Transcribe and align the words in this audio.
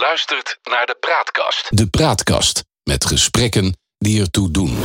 luistert 0.00 0.58
naar 0.62 0.86
de 0.86 0.96
Praatkast. 1.00 1.76
De 1.76 1.86
Praatkast 1.86 2.64
met 2.82 3.04
gesprekken 3.04 3.76
die 3.98 4.20
ertoe 4.20 4.50
doen. 4.50 4.76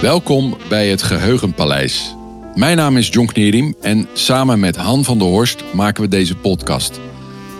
Welkom 0.00 0.56
bij 0.68 0.88
het 0.88 1.02
Geheugenpaleis. 1.02 2.14
Mijn 2.54 2.76
naam 2.76 2.96
is 2.96 3.08
John 3.08 3.26
Knierim 3.26 3.74
en 3.80 4.08
samen 4.12 4.60
met 4.60 4.76
Han 4.76 5.04
van 5.04 5.18
der 5.18 5.28
Horst 5.28 5.64
maken 5.72 6.02
we 6.02 6.08
deze 6.08 6.36
podcast. 6.36 7.00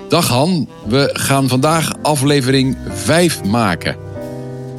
Dag 0.08 0.28
Han, 0.28 0.68
we 0.86 1.10
gaan 1.12 1.48
vandaag 1.48 1.92
aflevering 2.02 2.76
5 2.88 3.44
maken. 3.44 4.11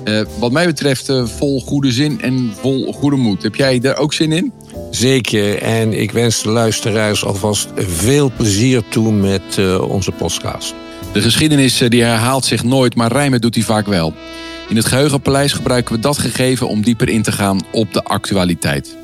Uh, 0.05 0.21
wat 0.39 0.51
mij 0.51 0.65
betreft 0.65 1.09
uh, 1.09 1.25
vol 1.25 1.61
goede 1.61 1.91
zin 1.91 2.21
en 2.21 2.53
vol 2.59 2.93
goede 2.93 3.15
moed. 3.15 3.43
Heb 3.43 3.55
jij 3.55 3.79
er 3.81 3.97
ook 3.97 4.13
zin 4.13 4.31
in? 4.31 4.53
Zeker, 4.91 5.61
en 5.61 6.01
ik 6.01 6.11
wens 6.11 6.41
de 6.41 6.49
luisteraars 6.49 7.25
alvast 7.25 7.67
veel 7.75 8.31
plezier 8.37 8.83
toe 8.89 9.11
met 9.11 9.57
uh, 9.59 9.89
onze 9.89 10.11
podcast. 10.11 10.73
De 11.13 11.21
geschiedenis 11.21 11.77
die 11.77 12.03
herhaalt 12.03 12.45
zich 12.45 12.63
nooit, 12.63 12.95
maar 12.95 13.11
rijmen 13.11 13.41
doet 13.41 13.55
hij 13.55 13.63
vaak 13.63 13.85
wel. 13.85 14.13
In 14.69 14.75
het 14.75 14.85
Geheugenpaleis 14.85 15.53
gebruiken 15.53 15.95
we 15.95 16.01
dat 16.01 16.17
gegeven 16.17 16.67
om 16.67 16.81
dieper 16.81 17.09
in 17.09 17.21
te 17.21 17.31
gaan 17.31 17.59
op 17.71 17.93
de 17.93 18.03
actualiteit. 18.03 19.02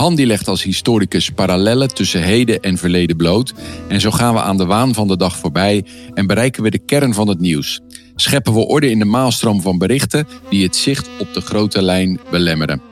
Han 0.00 0.14
die 0.14 0.26
legt 0.26 0.48
als 0.48 0.62
historicus 0.62 1.30
parallellen 1.30 1.94
tussen 1.94 2.22
heden 2.22 2.60
en 2.60 2.78
verleden 2.78 3.16
bloot. 3.16 3.54
En 3.88 4.00
zo 4.00 4.10
gaan 4.10 4.34
we 4.34 4.40
aan 4.40 4.56
de 4.56 4.64
waan 4.64 4.94
van 4.94 5.08
de 5.08 5.16
dag 5.16 5.36
voorbij 5.36 5.84
en 6.14 6.26
bereiken 6.26 6.62
we 6.62 6.70
de 6.70 6.78
kern 6.78 7.14
van 7.14 7.28
het 7.28 7.40
nieuws. 7.40 7.80
Scheppen 8.14 8.54
we 8.54 8.66
orde 8.66 8.90
in 8.90 8.98
de 8.98 9.04
maalstroom 9.04 9.60
van 9.60 9.78
berichten 9.78 10.28
die 10.48 10.64
het 10.64 10.76
zicht 10.76 11.08
op 11.18 11.34
de 11.34 11.40
grote 11.40 11.82
lijn 11.82 12.20
belemmeren. 12.30 12.82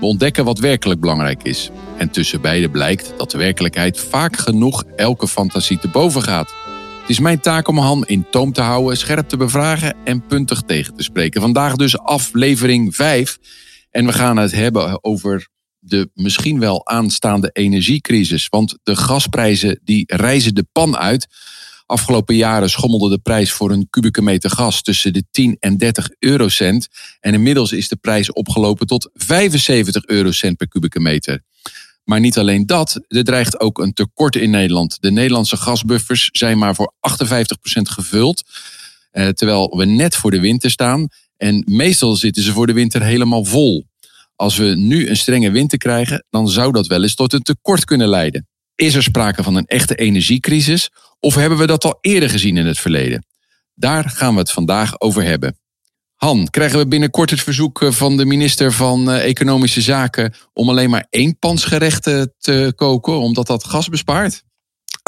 We 0.00 0.06
ontdekken 0.06 0.44
wat 0.44 0.58
werkelijk 0.58 1.00
belangrijk 1.00 1.42
is. 1.42 1.70
En 1.96 2.10
tussen 2.10 2.40
beide 2.40 2.70
blijkt 2.70 3.14
dat 3.16 3.30
de 3.30 3.38
werkelijkheid 3.38 4.00
vaak 4.00 4.36
genoeg 4.36 4.84
elke 4.96 5.28
fantasie 5.28 5.78
te 5.78 5.88
boven 5.88 6.22
gaat. 6.22 6.54
Het 7.00 7.10
is 7.10 7.18
mijn 7.18 7.40
taak 7.40 7.68
om 7.68 7.78
Han 7.78 8.06
in 8.06 8.26
toom 8.30 8.52
te 8.52 8.60
houden, 8.62 8.96
scherp 8.96 9.28
te 9.28 9.36
bevragen 9.36 9.96
en 10.04 10.26
puntig 10.26 10.62
tegen 10.66 10.94
te 10.94 11.02
spreken. 11.02 11.40
Vandaag 11.40 11.76
dus 11.76 11.98
aflevering 11.98 12.94
5. 12.94 13.38
En 13.90 14.06
we 14.06 14.12
gaan 14.12 14.36
het 14.36 14.52
hebben 14.52 15.04
over 15.04 15.50
de 15.84 16.10
misschien 16.14 16.58
wel 16.58 16.86
aanstaande 16.86 17.50
energiecrisis. 17.52 18.48
Want 18.48 18.78
de 18.82 18.96
gasprijzen 18.96 19.80
die 19.84 20.04
reizen 20.06 20.54
de 20.54 20.66
pan 20.72 20.96
uit. 20.96 21.26
Afgelopen 21.86 22.36
jaren 22.36 22.70
schommelde 22.70 23.08
de 23.08 23.18
prijs 23.18 23.52
voor 23.52 23.70
een 23.70 23.86
kubieke 23.90 24.22
meter 24.22 24.50
gas 24.50 24.82
tussen 24.82 25.12
de 25.12 25.24
10 25.30 25.56
en 25.60 25.76
30 25.76 26.08
eurocent. 26.18 26.88
En 27.20 27.34
inmiddels 27.34 27.72
is 27.72 27.88
de 27.88 27.96
prijs 27.96 28.32
opgelopen 28.32 28.86
tot 28.86 29.10
75 29.12 30.06
eurocent 30.06 30.56
per 30.56 30.68
kubieke 30.68 31.00
meter. 31.00 31.42
Maar 32.04 32.20
niet 32.20 32.38
alleen 32.38 32.66
dat, 32.66 33.00
er 33.08 33.24
dreigt 33.24 33.60
ook 33.60 33.78
een 33.78 33.92
tekort 33.92 34.36
in 34.36 34.50
Nederland. 34.50 34.96
De 35.00 35.10
Nederlandse 35.10 35.56
gasbuffers 35.56 36.28
zijn 36.32 36.58
maar 36.58 36.74
voor 36.74 36.94
58% 37.00 37.82
gevuld. 37.82 38.42
Eh, 39.10 39.28
terwijl 39.28 39.76
we 39.76 39.84
net 39.84 40.16
voor 40.16 40.30
de 40.30 40.40
winter 40.40 40.70
staan. 40.70 41.08
En 41.36 41.64
meestal 41.66 42.16
zitten 42.16 42.42
ze 42.42 42.52
voor 42.52 42.66
de 42.66 42.72
winter 42.72 43.02
helemaal 43.02 43.44
vol. 43.44 43.86
Als 44.42 44.56
we 44.56 44.64
nu 44.64 45.08
een 45.08 45.16
strenge 45.16 45.50
winter 45.50 45.78
krijgen, 45.78 46.24
dan 46.30 46.48
zou 46.48 46.72
dat 46.72 46.86
wel 46.86 47.02
eens 47.02 47.14
tot 47.14 47.32
een 47.32 47.42
tekort 47.42 47.84
kunnen 47.84 48.08
leiden. 48.08 48.46
Is 48.74 48.94
er 48.94 49.02
sprake 49.02 49.42
van 49.42 49.54
een 49.54 49.66
echte 49.66 49.94
energiecrisis 49.94 50.90
of 51.20 51.34
hebben 51.34 51.58
we 51.58 51.66
dat 51.66 51.84
al 51.84 51.98
eerder 52.00 52.30
gezien 52.30 52.56
in 52.56 52.66
het 52.66 52.78
verleden? 52.78 53.26
Daar 53.74 54.08
gaan 54.08 54.32
we 54.32 54.40
het 54.40 54.50
vandaag 54.50 55.00
over 55.00 55.22
hebben. 55.22 55.58
Han, 56.14 56.48
krijgen 56.50 56.78
we 56.78 56.88
binnenkort 56.88 57.30
het 57.30 57.40
verzoek 57.40 57.82
eh, 57.82 57.90
van 57.90 58.16
de 58.16 58.24
minister 58.24 58.72
van 58.72 59.10
eh, 59.10 59.24
Economische 59.24 59.80
Zaken 59.80 60.34
om 60.52 60.68
alleen 60.68 60.90
maar 60.90 61.06
één 61.10 61.38
pansgerechten 61.38 62.34
te 62.38 62.72
koken, 62.76 63.18
omdat 63.18 63.46
dat 63.46 63.64
gas 63.64 63.88
bespaart? 63.88 64.42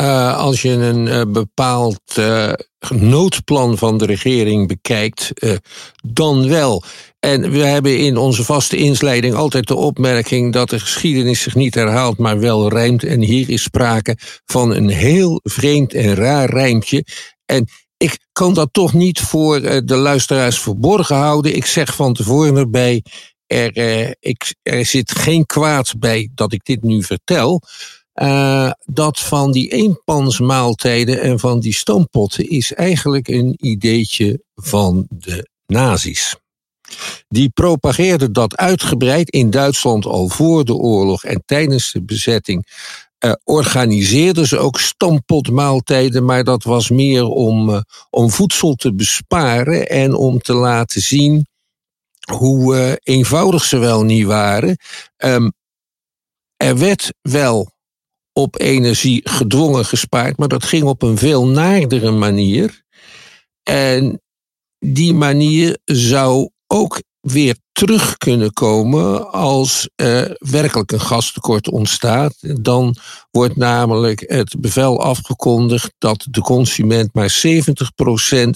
Uh, 0.01 0.39
als 0.39 0.63
je 0.63 0.71
een 0.71 1.07
uh, 1.07 1.23
bepaald 1.29 2.01
uh, 2.19 2.53
noodplan 2.89 3.79
van 3.79 3.99
de 3.99 4.07
regering 4.07 4.69
bekijkt, 4.69 5.33
dan 6.07 6.49
wel. 6.49 6.83
En 7.21 7.51
we 7.51 7.59
hebben 7.59 7.99
in 7.99 8.17
onze 8.17 8.45
vaste 8.45 8.77
insleiding 8.77 9.35
altijd 9.35 9.67
de 9.67 9.75
opmerking 9.75 10.53
dat 10.53 10.71
de 10.71 10.81
geschiedenis 10.81 11.43
zich 11.43 11.55
niet 11.55 11.75
herhaalt, 11.75 12.19
maar 12.19 12.39
wel 12.39 12.69
rijmt. 12.69 13.05
En 13.05 13.21
hier 13.21 13.51
is 13.51 13.63
sprake 13.63 14.17
van 14.45 14.75
een 14.75 14.89
heel 14.89 15.41
vreemd 15.43 15.95
en 15.95 16.15
raar 16.15 16.51
rijmpje. 16.51 17.05
En 17.47 17.69
ik 17.97 18.19
kan 18.33 18.55
dat 18.55 18.69
toch 18.73 18.93
niet 18.93 19.21
voor 19.21 19.61
de 19.61 19.97
luisteraars 19.97 20.59
verborgen 20.59 21.17
houden. 21.17 21.57
Ik 21.57 21.67
zeg 21.67 21.95
van 21.95 22.15
tevoren 22.15 22.57
erbij, 22.57 23.03
er, 23.47 24.17
ik, 24.21 24.55
er 24.63 24.85
zit 24.85 25.11
geen 25.11 25.47
kwaad 25.47 25.95
bij 25.99 26.31
dat 26.35 26.53
ik 26.53 26.65
dit 26.65 26.83
nu 26.83 27.03
vertel. 27.03 27.63
Uh, 28.15 28.71
dat 28.85 29.21
van 29.21 29.53
die 29.53 29.69
eenpansmaaltijden 29.69 31.21
en 31.21 31.39
van 31.39 31.61
die 31.61 31.75
stoompotten 31.75 32.49
is 32.49 32.73
eigenlijk 32.73 33.29
een 33.29 33.55
ideetje 33.61 34.43
van 34.55 35.07
de 35.11 35.49
nazi's. 35.67 36.37
Die 37.29 37.49
propageerden 37.49 38.33
dat 38.33 38.57
uitgebreid 38.57 39.31
in 39.31 39.51
Duitsland 39.51 40.07
al 40.07 40.29
voor 40.29 40.65
de 40.65 40.75
oorlog 40.75 41.25
en 41.25 41.43
tijdens 41.47 41.93
de 41.93 42.03
bezetting. 42.03 42.67
Uh, 43.25 43.33
organiseerden 43.45 44.47
ze 44.47 44.59
ook 44.59 44.81
stampotmaaltijden, 44.81 46.25
maar 46.25 46.45
dat 46.45 46.65
was 46.65 46.91
meer 46.91 47.25
om, 47.25 47.69
uh, 47.69 47.81
om 48.11 48.31
voedsel 48.31 48.75
te 48.75 48.95
besparen 48.95 49.89
en 49.89 50.15
om 50.15 50.39
te 50.39 50.53
laten 50.53 51.01
zien 51.01 51.47
hoe 52.31 53.01
eenvoudig 53.03 53.65
ze 53.65 53.79
wel 53.79 54.03
niet 54.03 54.27
waren. 54.27 54.77
Um, 55.17 55.53
er 56.57 56.79
werd 56.79 57.13
wel 57.21 57.74
op 58.35 58.61
energie 58.61 59.21
gedwongen 59.25 59.85
gespaard, 59.85 60.39
maar 60.39 60.49
dat 60.49 60.65
ging 60.65 60.85
op 60.85 61.03
een 61.03 61.19
veel 61.19 61.47
naardere 61.47 62.11
manier. 62.11 62.83
En 63.63 64.23
die 64.79 65.15
manier 65.15 65.79
zou 65.85 66.51
ook 66.67 67.03
weer 67.21 67.57
terug 67.73 68.17
kunnen 68.17 68.53
komen 68.53 69.33
als 69.33 69.89
er 69.95 70.37
werkelijk 70.39 70.93
een 70.93 71.01
gastekort 71.01 71.69
ontstaat. 71.69 72.35
Dan 72.63 72.97
wordt 73.31 73.57
namelijk 73.57 74.25
het 74.27 74.61
bevel 74.61 75.03
afgekondigd 75.03 75.95
dat 75.99 76.27
de 76.31 76.41
consument 76.41 77.15
maar 77.15 77.41
70% 77.47 78.51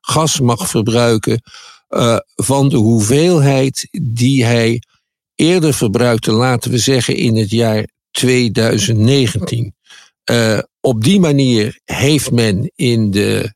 gas 0.00 0.40
mag 0.40 0.68
verbruiken 0.68 1.42
uh, 1.88 2.16
van 2.34 2.68
de 2.68 2.76
hoeveelheid 2.76 3.88
die 4.02 4.44
hij 4.44 4.82
eerder 5.34 5.74
verbruikte, 5.74 6.32
laten 6.32 6.70
we 6.70 6.78
zeggen 6.78 7.16
in 7.16 7.36
het 7.36 7.50
jaar 7.50 7.88
2019. 8.14 9.74
Uh, 10.30 10.58
op 10.80 11.04
die 11.04 11.20
manier 11.20 11.80
heeft 11.84 12.30
men 12.30 12.72
in 12.74 13.10
de 13.10 13.54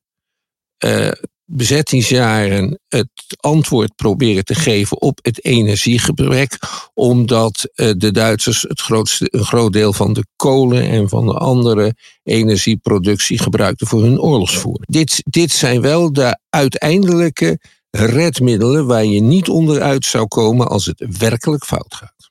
uh, 0.84 1.10
bezettingsjaren 1.44 2.80
het 2.88 3.08
antwoord 3.40 3.94
proberen 3.94 4.44
te 4.44 4.54
geven 4.54 5.00
op 5.00 5.18
het 5.22 5.44
energiegebrek, 5.44 6.58
omdat 6.94 7.70
uh, 7.74 7.92
de 7.96 8.10
Duitsers 8.10 8.62
het 8.62 8.80
grootste, 8.80 9.28
een 9.30 9.44
groot 9.44 9.72
deel 9.72 9.92
van 9.92 10.12
de 10.12 10.26
kolen 10.36 10.88
en 10.88 11.08
van 11.08 11.26
de 11.26 11.34
andere 11.34 11.94
energieproductie 12.22 13.38
gebruikten 13.38 13.86
voor 13.86 14.02
hun 14.02 14.20
oorlogsvoering. 14.20 14.86
Dit, 14.86 15.22
dit 15.24 15.50
zijn 15.50 15.80
wel 15.80 16.12
de 16.12 16.38
uiteindelijke 16.50 17.58
redmiddelen 17.90 18.86
waar 18.86 19.04
je 19.04 19.20
niet 19.20 19.48
onderuit 19.48 20.04
zou 20.04 20.26
komen 20.26 20.68
als 20.68 20.86
het 20.86 21.18
werkelijk 21.18 21.64
fout 21.64 21.94
gaat. 21.94 22.27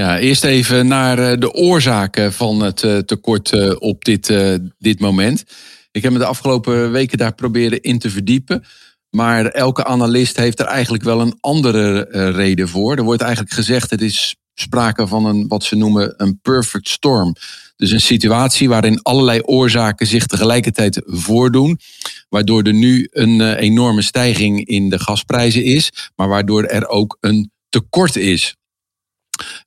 Ja, 0.00 0.18
eerst 0.18 0.44
even 0.44 0.86
naar 0.86 1.18
eh, 1.18 1.38
de 1.38 1.52
oorzaken 1.52 2.32
van 2.32 2.62
het 2.62 2.82
eh, 2.82 2.98
tekort 2.98 3.52
eh, 3.52 3.74
op 3.78 4.04
dit, 4.04 4.32
dit 4.78 5.00
moment. 5.00 5.44
Ik 5.90 6.02
heb 6.02 6.12
me 6.12 6.18
de 6.18 6.24
afgelopen 6.24 6.92
weken 6.92 7.18
daar 7.18 7.34
proberen 7.34 7.80
in 7.80 7.98
te 7.98 8.10
verdiepen. 8.10 8.64
Maar 9.10 9.46
elke 9.46 9.84
analist 9.84 10.36
heeft 10.36 10.60
er 10.60 10.66
eigenlijk 10.66 11.02
wel 11.02 11.20
een 11.20 11.36
andere 11.40 12.08
reden 12.30 12.68
voor. 12.68 12.96
Er 12.96 13.04
wordt 13.04 13.22
eigenlijk 13.22 13.52
gezegd, 13.52 13.90
het 13.90 14.00
is 14.00 14.36
sprake 14.54 15.06
van 15.06 15.24
een, 15.24 15.48
wat 15.48 15.64
ze 15.64 15.76
noemen 15.76 16.14
een 16.16 16.38
perfect 16.42 16.88
storm. 16.88 17.34
Dus 17.76 17.90
een 17.90 18.00
situatie 18.00 18.68
waarin 18.68 19.02
allerlei 19.02 19.40
oorzaken 19.40 20.06
zich 20.06 20.26
tegelijkertijd 20.26 21.02
voordoen. 21.04 21.78
Waardoor 22.28 22.62
er 22.62 22.74
nu 22.74 23.08
een 23.10 23.54
enorme 23.54 24.02
stijging 24.02 24.66
in 24.66 24.88
de 24.88 24.98
gasprijzen 24.98 25.64
is. 25.64 26.10
Maar 26.16 26.28
waardoor 26.28 26.64
er 26.64 26.88
ook 26.88 27.16
een 27.20 27.50
tekort 27.68 28.16
is. 28.16 28.54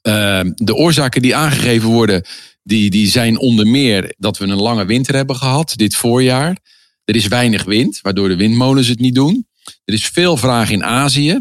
Ehm, 0.01 0.51
de 0.55 0.75
oorzaken 0.75 1.21
die 1.21 1.35
aangegeven 1.35 1.89
worden, 1.89 2.25
die, 2.63 2.89
die 2.89 3.07
zijn 3.07 3.39
onder 3.39 3.67
meer 3.67 4.13
dat 4.17 4.37
we 4.37 4.45
een 4.45 4.61
lange 4.61 4.85
winter 4.85 5.15
hebben 5.15 5.35
gehad 5.35 5.73
dit 5.75 5.95
voorjaar. 5.95 6.57
Er 7.05 7.15
is 7.15 7.27
weinig 7.27 7.63
wind, 7.63 7.99
waardoor 8.01 8.27
de 8.27 8.35
windmolens 8.35 8.87
het 8.87 8.99
niet 8.99 9.15
doen. 9.15 9.47
Er 9.85 9.93
is 9.93 10.07
veel 10.07 10.37
vraag 10.37 10.69
in 10.69 10.83
Azië. 10.83 11.39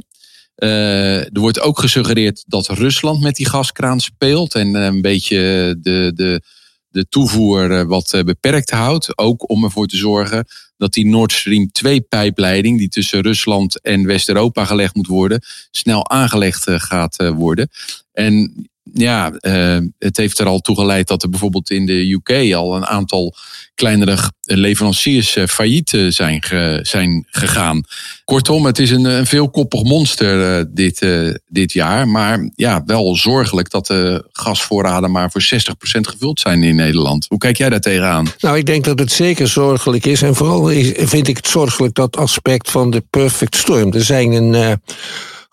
Uh, 0.56 1.18
er 1.18 1.40
wordt 1.40 1.60
ook 1.60 1.78
gesuggereerd 1.78 2.44
dat 2.46 2.68
Rusland 2.68 3.20
met 3.20 3.36
die 3.36 3.48
gaskraan 3.48 4.00
speelt 4.00 4.54
en 4.54 4.74
een 4.74 5.00
beetje 5.00 5.38
de, 5.80 6.12
de, 6.14 6.42
de 6.88 7.08
toevoer 7.08 7.70
eh, 7.70 7.82
wat 7.82 8.12
eh, 8.12 8.22
beperkt 8.22 8.70
houdt. 8.70 9.18
Ook 9.18 9.50
om 9.50 9.64
ervoor 9.64 9.86
te 9.86 9.96
zorgen 9.96 10.46
dat 10.82 10.92
die 10.92 11.06
Nord 11.06 11.32
Stream 11.32 11.70
2-pijpleiding, 11.72 12.78
die 12.78 12.88
tussen 12.88 13.20
Rusland 13.20 13.80
en 13.80 14.06
West-Europa 14.06 14.64
gelegd 14.64 14.94
moet 14.94 15.06
worden, 15.06 15.40
snel 15.70 16.10
aangelegd 16.10 16.64
gaat 16.70 17.16
worden. 17.16 17.68
En 18.12 18.68
ja, 18.92 19.32
uh, 19.40 19.78
het 19.98 20.16
heeft 20.16 20.38
er 20.38 20.46
al 20.46 20.60
toe 20.60 20.76
geleid 20.76 21.08
dat 21.08 21.22
er 21.22 21.28
bijvoorbeeld 21.28 21.70
in 21.70 21.86
de 21.86 22.10
UK 22.10 22.54
al 22.54 22.76
een 22.76 22.86
aantal 22.86 23.34
kleinere 23.74 24.16
leveranciers 24.40 25.36
uh, 25.36 25.46
failliet 25.46 25.92
uh, 25.92 26.10
zijn, 26.10 26.44
zijn 26.82 27.26
gegaan. 27.30 27.84
Kortom, 28.24 28.66
het 28.66 28.78
is 28.78 28.90
een, 28.90 29.04
een 29.04 29.26
veelkoppig 29.26 29.82
monster 29.82 30.66
dit, 30.74 31.06
dit 31.48 31.72
jaar. 31.72 32.08
Maar 32.08 32.50
ja, 32.54 32.82
wel 32.86 33.16
zorgelijk 33.16 33.70
dat 33.70 33.86
de 33.86 34.28
gasvoorraden 34.32 35.10
maar 35.10 35.30
voor 35.30 35.42
60% 35.42 36.00
gevuld 36.00 36.40
zijn 36.40 36.62
in 36.62 36.76
Nederland. 36.76 37.26
Hoe 37.28 37.38
kijk 37.38 37.56
jij 37.56 37.68
daar 37.68 37.80
tegenaan? 37.80 38.26
Nou, 38.38 38.56
ik 38.56 38.66
denk 38.66 38.84
dat 38.84 38.98
het 38.98 39.12
zeker 39.12 39.48
zorgelijk 39.48 40.06
is. 40.06 40.22
En 40.22 40.34
vooral 40.34 40.66
vind 41.06 41.28
ik 41.28 41.36
het 41.36 41.48
zorgelijk 41.48 41.94
dat 41.94 42.16
aspect 42.16 42.70
van 42.70 42.90
de 42.90 43.04
perfect 43.10 43.56
storm. 43.56 43.92
Er 43.92 44.04
zijn 44.04 44.32
een 44.32 44.80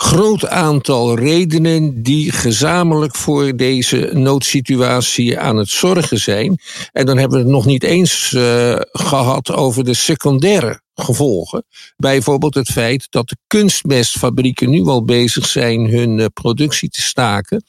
groot 0.04 0.48
aantal 0.48 1.18
redenen 1.18 2.04
die 2.04 2.32
gezamenlijk 2.32 3.16
voor 3.16 3.56
deze 3.56 4.10
noodsituatie 4.14 5.40
aan 5.40 5.58
het 5.58 5.70
zorgen 5.70 6.18
zijn. 6.18 6.60
En 6.92 7.06
dan 7.06 7.18
hebben 7.18 7.38
we 7.38 7.44
het 7.44 7.54
nog 7.54 7.66
niet 7.66 7.84
eens 7.84 8.32
uh, 8.32 8.76
gehad 8.92 9.52
over 9.52 9.84
de 9.84 9.94
secundaire 9.94 10.82
gevolgen. 10.96 11.66
Bijvoorbeeld 11.98 12.54
het 12.54 12.70
feit 12.70 13.08
dat 13.10 13.30
de 13.30 13.38
kunstmestfabrieken 13.48 14.70
nu 14.70 14.82
al 14.86 15.06
bezig 15.06 15.46
zijn 15.46 15.90
hun 15.90 16.18
uh, 16.18 16.26
productie 16.34 16.90
te 16.90 17.02
staken, 17.02 17.64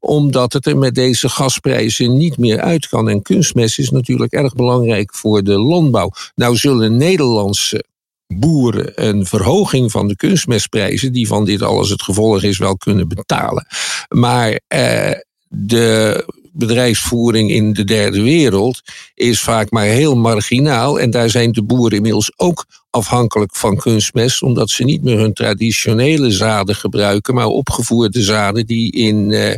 omdat 0.00 0.52
het 0.52 0.66
er 0.66 0.78
met 0.78 0.94
deze 0.94 1.28
gasprijzen 1.28 2.16
niet 2.16 2.38
meer 2.38 2.60
uit 2.60 2.88
kan. 2.88 3.08
En 3.08 3.22
kunstmest 3.22 3.78
is 3.78 3.90
natuurlijk 3.90 4.32
erg 4.32 4.54
belangrijk 4.54 5.14
voor 5.14 5.42
de 5.42 5.58
landbouw. 5.58 6.10
Nou 6.34 6.56
zullen 6.56 6.96
Nederlandse 6.96 7.84
boeren 8.26 9.06
een 9.08 9.26
verhoging 9.26 9.90
van 9.90 10.08
de 10.08 10.16
kunstmestprijzen, 10.16 11.12
die 11.12 11.26
van 11.26 11.44
dit 11.44 11.62
alles 11.62 11.88
het 11.88 12.02
gevolg 12.02 12.42
is, 12.42 12.58
wel 12.58 12.76
kunnen 12.76 13.08
betalen. 13.08 13.66
Maar 14.08 14.60
eh, 14.66 15.10
de 15.48 16.24
bedrijfsvoering 16.52 17.50
in 17.50 17.72
de 17.72 17.84
derde 17.84 18.22
wereld 18.22 18.80
is 19.14 19.40
vaak 19.40 19.70
maar 19.70 19.84
heel 19.84 20.16
marginaal. 20.16 21.00
En 21.00 21.10
daar 21.10 21.30
zijn 21.30 21.52
de 21.52 21.62
boeren 21.62 21.96
inmiddels 21.96 22.32
ook 22.36 22.66
afhankelijk 22.90 23.56
van 23.56 23.76
kunstmest, 23.76 24.42
omdat 24.42 24.70
ze 24.70 24.84
niet 24.84 25.02
meer 25.02 25.18
hun 25.18 25.32
traditionele 25.32 26.30
zaden 26.30 26.74
gebruiken, 26.74 27.34
maar 27.34 27.46
opgevoerde 27.46 28.22
zaden 28.22 28.66
die 28.66 28.92
in 28.92 29.30
eh, 29.30 29.54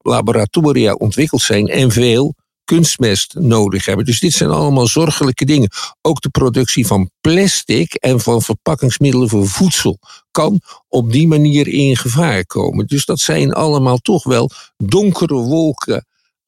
laboratoria 0.00 0.92
ontwikkeld 0.92 1.42
zijn 1.42 1.66
en 1.66 1.90
veel 1.90 2.34
kunstmest 2.72 3.34
nodig 3.34 3.84
hebben. 3.84 4.04
Dus 4.04 4.20
dit 4.20 4.32
zijn 4.32 4.50
allemaal 4.50 4.86
zorgelijke 4.86 5.44
dingen. 5.44 5.70
Ook 6.00 6.20
de 6.20 6.28
productie 6.28 6.86
van 6.86 7.10
plastic 7.20 7.94
en 7.94 8.20
van 8.20 8.42
verpakkingsmiddelen 8.42 9.28
voor 9.28 9.48
voedsel 9.48 9.98
kan 10.30 10.60
op 10.88 11.12
die 11.12 11.26
manier 11.28 11.68
in 11.68 11.96
gevaar 11.96 12.46
komen. 12.46 12.86
Dus 12.86 13.04
dat 13.04 13.20
zijn 13.20 13.52
allemaal 13.52 13.98
toch 13.98 14.24
wel 14.24 14.50
donkere 14.76 15.34
wolken 15.34 16.06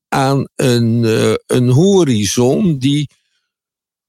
aan 0.08 0.48
een, 0.54 1.02
uh, 1.02 1.34
een 1.46 1.68
horizon 1.68 2.78
die 2.78 3.10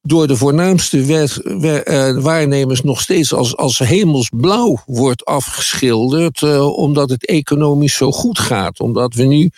door 0.07 0.27
de 0.27 0.35
voornaamste 0.35 1.05
wet, 1.05 1.39
uh, 1.43 2.17
waarnemers 2.17 2.81
nog 2.81 3.01
steeds 3.01 3.33
als, 3.33 3.57
als 3.57 3.79
hemelsblauw 3.79 4.81
wordt 4.85 5.25
afgeschilderd, 5.25 6.41
uh, 6.41 6.77
omdat 6.77 7.09
het 7.09 7.25
economisch 7.25 7.95
zo 7.95 8.11
goed 8.11 8.39
gaat. 8.39 8.79
Omdat 8.79 9.13
we 9.13 9.23
nu 9.23 9.49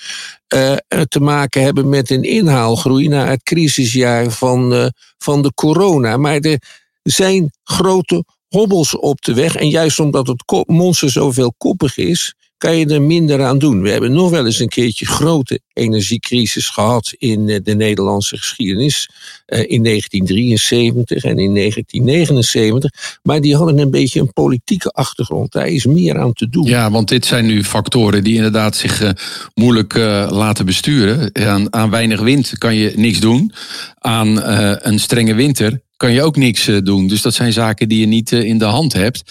uh, 0.56 0.76
te 1.08 1.20
maken 1.20 1.64
hebben 1.64 1.90
met 1.90 2.10
een 2.10 2.24
inhaalgroei 2.24 3.08
na 3.08 3.26
het 3.28 3.44
crisisjaar 3.44 4.32
van, 4.32 4.92
van 5.18 5.42
de 5.42 5.54
corona. 5.54 6.18
Maar 6.18 6.40
er 6.40 6.62
zijn 7.04 7.52
grote 7.64 8.24
hobbels 8.48 8.98
op 8.98 9.22
de 9.22 9.34
weg. 9.34 9.56
En 9.56 9.70
juist 9.70 10.00
omdat 10.00 10.28
het 10.28 10.68
monster 10.68 11.12
zoveel 11.12 11.54
koppig 11.58 11.98
is, 11.98 12.36
kan 12.58 12.78
je 12.78 12.86
er 12.86 13.02
minder 13.02 13.44
aan 13.44 13.60
doen. 13.60 13.82
We 13.82 13.90
hebben 13.90 14.12
nog 14.12 14.30
wel 14.30 14.46
eens 14.46 14.60
een 14.60 14.68
keertje 14.68 15.06
grote 15.06 15.60
energiecrisis 15.74 16.70
gehad 16.70 17.14
in 17.18 17.50
eh, 17.50 17.60
de 17.64 17.76
Nederlandse 17.76 18.38
geschiedenis. 18.38 19.10
Eh, 19.46 19.60
in 19.60 19.84
1973 19.84 21.24
en 21.24 21.38
in 21.38 21.54
1979. 21.54 23.20
Maar 23.24 23.42
die 23.42 23.56
hadden 23.56 23.78
een 23.78 23.92
beetje 23.92 24.20
een 24.20 24.34
politieke 24.34 24.90
achtergrond. 24.90 25.52
Daar 25.52 25.68
is 25.68 25.86
meer 25.86 26.20
aan 26.20 26.34
te 26.34 26.50
doen. 26.50 26.66
Ja, 26.66 26.92
want 26.92 27.08
dit 27.08 27.26
zijn 27.26 27.46
nu 27.46 27.64
factoren 27.64 28.24
die 28.24 28.36
inderdaad 28.36 28.76
zich 28.76 29.02
uh, 29.02 29.10
moeilijk 29.54 29.94
laten 30.30 30.66
besturen. 30.66 31.36
Aan, 31.36 31.74
aan, 31.74 31.90
weinig 31.90 32.20
wind 32.20 32.58
kan 32.58 32.76
je 32.76 32.94
niks 32.96 33.20
doen. 33.20 33.54
Aan 34.00 34.44
een 34.88 35.00
strenge 35.00 35.34
winter 35.34 35.82
kan 35.98 36.12
je 36.12 36.22
ook 36.22 36.36
niks 36.36 36.70
doen. 36.84 37.08
Dus 37.08 37.22
dat 37.22 37.34
zijn 37.34 37.54
zaken 37.54 37.90
die 37.90 38.00
je 38.00 38.06
niet 38.06 38.32
in 38.32 38.58
de 38.58 38.66
hand 38.66 38.94
hebt. 38.94 39.24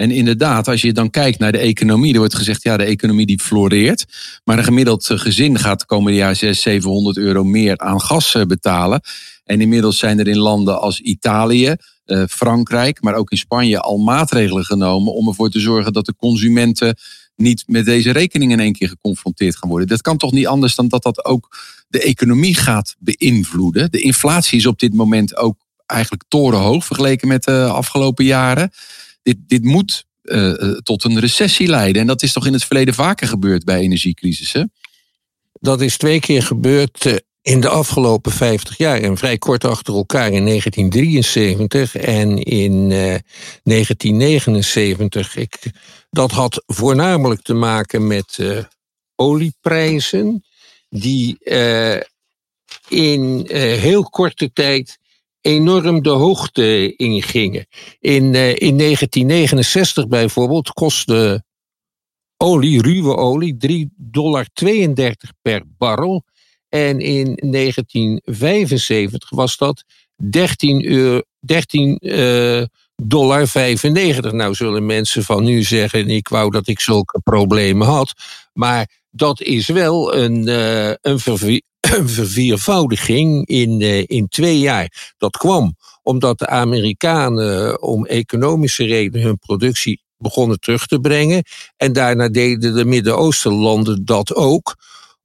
En 0.00 0.10
inderdaad, 0.10 0.68
als 0.68 0.80
je 0.80 0.92
dan 0.92 1.10
kijkt 1.10 1.38
naar 1.38 1.52
de 1.52 1.58
economie, 1.58 2.12
er 2.12 2.18
wordt 2.18 2.34
gezegd, 2.34 2.62
ja, 2.62 2.76
de 2.76 2.84
economie 2.84 3.26
die 3.26 3.40
floreert. 3.40 4.04
Maar 4.44 4.58
een 4.58 4.64
gemiddeld 4.64 5.06
gezin 5.06 5.58
gaat 5.58 5.80
de 5.80 5.86
komende 5.86 6.18
jaar 6.18 6.36
600, 6.36 6.62
700 6.62 7.16
euro 7.16 7.44
meer 7.44 7.78
aan 7.78 8.00
gas 8.00 8.34
eh, 8.34 8.42
betalen. 8.42 9.00
En 9.44 9.60
inmiddels 9.60 9.98
zijn 9.98 10.18
er 10.18 10.28
in 10.28 10.38
landen 10.38 10.80
als 10.80 11.00
Italië, 11.00 11.74
eh, 12.04 12.22
Frankrijk, 12.28 13.02
maar 13.02 13.14
ook 13.14 13.30
in 13.30 13.36
Spanje 13.36 13.80
al 13.80 13.98
maatregelen 13.98 14.64
genomen 14.64 15.12
om 15.12 15.28
ervoor 15.28 15.50
te 15.50 15.60
zorgen 15.60 15.92
dat 15.92 16.06
de 16.06 16.14
consumenten 16.16 16.96
niet 17.36 17.64
met 17.66 17.84
deze 17.84 18.10
rekening 18.10 18.52
in 18.52 18.60
één 18.60 18.72
keer 18.72 18.88
geconfronteerd 18.88 19.56
gaan 19.56 19.68
worden. 19.68 19.88
Dat 19.88 20.02
kan 20.02 20.16
toch 20.16 20.32
niet 20.32 20.46
anders 20.46 20.74
dan 20.74 20.88
dat 20.88 21.02
dat 21.02 21.24
ook 21.24 21.56
de 21.88 22.02
economie 22.02 22.56
gaat 22.56 22.96
beïnvloeden. 22.98 23.90
De 23.90 24.00
inflatie 24.00 24.58
is 24.58 24.66
op 24.66 24.78
dit 24.78 24.94
moment 24.94 25.36
ook 25.36 25.58
eigenlijk 25.86 26.24
torenhoog 26.28 26.84
vergeleken 26.84 27.28
met 27.28 27.44
de 27.44 27.64
afgelopen 27.64 28.24
jaren 28.24 28.70
dit, 29.22 29.36
dit 29.46 29.64
moet 29.64 30.04
uh, 30.22 30.78
tot 30.78 31.04
een 31.04 31.20
recessie 31.20 31.68
leiden. 31.68 32.00
En 32.00 32.06
dat 32.06 32.22
is 32.22 32.32
toch 32.32 32.46
in 32.46 32.52
het 32.52 32.64
verleden 32.64 32.94
vaker 32.94 33.28
gebeurd 33.28 33.64
bij 33.64 33.80
energiecrisissen? 33.80 34.72
Dat 35.52 35.80
is 35.80 35.96
twee 35.96 36.20
keer 36.20 36.42
gebeurd 36.42 37.04
uh, 37.04 37.16
in 37.42 37.60
de 37.60 37.68
afgelopen 37.68 38.32
50 38.32 38.76
jaar. 38.76 39.00
En 39.00 39.16
vrij 39.16 39.38
kort 39.38 39.64
achter 39.64 39.94
elkaar 39.94 40.32
in 40.32 40.44
1973 40.44 41.96
en 41.96 42.38
in 42.38 42.88
1979. 42.88 45.36
Ik, 45.36 45.70
dat 46.10 46.30
had 46.30 46.62
voornamelijk 46.66 47.42
te 47.42 47.54
maken 47.54 48.06
met 48.06 48.38
olieprijzen. 49.14 50.44
Die 50.88 51.38
in 52.88 53.48
heel 53.52 54.02
korte 54.02 54.52
tijd 54.52 54.99
enorm 55.40 56.02
de 56.02 56.10
hoogte 56.10 56.96
ingingen. 56.96 57.66
In, 57.98 58.24
uh, 58.34 58.48
in 58.48 58.78
1969 58.78 60.08
bijvoorbeeld 60.08 60.70
kostte 60.70 61.44
olie, 62.36 62.82
ruwe 62.82 63.16
olie, 63.16 63.56
3,32 63.68 63.90
dollar 63.96 64.46
per 65.42 65.62
barrel. 65.78 66.24
En 66.68 67.00
in 67.00 67.38
1975 67.50 69.30
was 69.30 69.56
dat 69.56 69.84
13, 70.16 70.86
euro, 70.86 71.22
13 71.40 71.98
uh, 72.00 72.62
dollar 72.96 73.48
95. 73.48 74.32
Nou 74.32 74.54
zullen 74.54 74.86
mensen 74.86 75.22
van 75.22 75.44
nu 75.44 75.62
zeggen, 75.62 76.08
ik 76.08 76.28
wou 76.28 76.50
dat 76.50 76.68
ik 76.68 76.80
zulke 76.80 77.20
problemen 77.24 77.86
had. 77.86 78.12
Maar 78.52 78.90
dat 79.10 79.40
is 79.40 79.68
wel 79.68 80.14
een, 80.14 80.48
uh, 80.48 80.92
een 81.00 81.18
verviervoudiging 82.04 83.46
in, 83.46 83.80
uh, 83.80 84.02
in 84.06 84.28
twee 84.28 84.58
jaar. 84.58 85.14
Dat 85.18 85.36
kwam 85.36 85.76
omdat 86.02 86.38
de 86.38 86.46
Amerikanen 86.46 87.68
eh, 87.68 87.74
om 87.80 88.06
economische 88.06 88.84
redenen 88.84 89.26
hun 89.26 89.38
productie 89.38 90.02
begonnen 90.16 90.60
terug 90.60 90.86
te 90.86 91.00
brengen. 91.00 91.42
En 91.76 91.92
daarna 91.92 92.28
deden 92.28 92.74
de 92.74 92.84
Midden-Oostenlanden 92.84 94.04
dat 94.04 94.34
ook. 94.34 94.76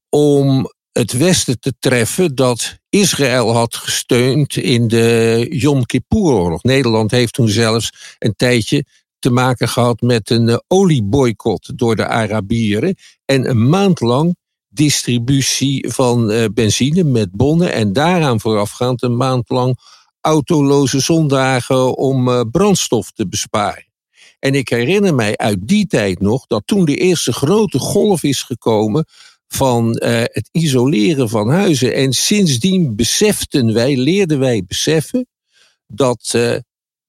Om 0.09 0.73
het 0.91 1.11
Westen 1.11 1.59
te 1.59 1.73
treffen 1.79 2.35
dat 2.35 2.77
Israël 2.89 3.53
had 3.53 3.75
gesteund 3.75 4.55
in 4.55 4.87
de 4.87 5.45
Yom 5.49 5.85
Kippur-oorlog. 5.85 6.63
Nederland 6.63 7.11
heeft 7.11 7.33
toen 7.33 7.49
zelfs 7.49 8.15
een 8.19 8.35
tijdje 8.35 8.85
te 9.19 9.29
maken 9.29 9.69
gehad 9.69 10.01
met 10.01 10.29
een 10.29 10.47
uh, 10.47 10.57
olieboycott 10.67 11.77
door 11.77 11.95
de 11.95 12.07
Arabieren. 12.07 12.95
En 13.25 13.49
een 13.49 13.69
maand 13.69 13.99
lang 13.99 14.35
distributie 14.75 15.89
van 15.89 16.31
uh, 16.31 16.45
benzine 16.53 17.03
met 17.03 17.31
bonnen 17.31 17.73
en 17.73 17.93
daaraan 17.93 18.39
voorafgaand 18.39 19.01
een 19.01 19.17
maand 19.17 19.49
lang 19.49 19.79
autoloze 20.21 20.99
zondagen 20.99 21.97
om 21.97 22.27
uh, 22.27 22.41
brandstof 22.51 23.11
te 23.11 23.27
besparen. 23.27 23.85
En 24.39 24.53
ik 24.53 24.69
herinner 24.69 25.15
mij 25.15 25.37
uit 25.37 25.67
die 25.67 25.87
tijd 25.87 26.19
nog 26.19 26.45
dat 26.47 26.61
toen 26.65 26.85
de 26.85 26.95
eerste 26.95 27.33
grote 27.33 27.79
golf 27.79 28.23
is 28.23 28.43
gekomen 28.43 29.05
van 29.47 30.01
uh, 30.03 30.21
het 30.21 30.49
isoleren 30.51 31.29
van 31.29 31.49
huizen. 31.49 31.93
En 31.93 32.13
sindsdien 32.13 32.95
beseften 32.95 33.73
wij, 33.73 33.97
leerden 33.97 34.39
wij 34.39 34.63
beseffen 34.67 35.27
dat 35.87 36.35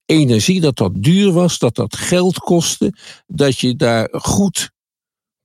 energie, 0.06 0.60
dat 0.60 0.76
dat 0.76 0.92
duur 0.94 1.32
was, 1.32 1.58
dat 1.58 1.74
dat 1.74 1.96
geld 1.96 2.38
kostte, 2.38 2.92
dat 3.26 3.58
je 3.58 3.76
daar 3.76 4.08
goed 4.12 4.70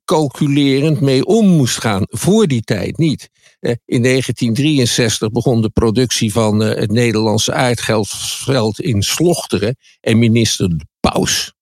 calculerend 0.05 1.01
mee 1.01 1.25
om 1.25 1.47
moest 1.47 1.79
gaan. 1.79 2.03
Voor 2.07 2.47
die 2.47 2.61
tijd 2.61 2.97
niet. 2.97 3.29
Eh, 3.59 3.75
in 3.85 4.01
1963 4.01 5.31
begon 5.31 5.61
de 5.61 5.69
productie 5.69 6.31
van 6.31 6.63
eh, 6.63 6.79
het 6.79 6.91
Nederlandse 6.91 7.53
aardgeldveld 7.53 8.79
in 8.79 9.01
Slochteren. 9.01 9.75
En 9.99 10.19
minister 10.19 10.69
De 10.69 10.85
Paus, 10.99 11.53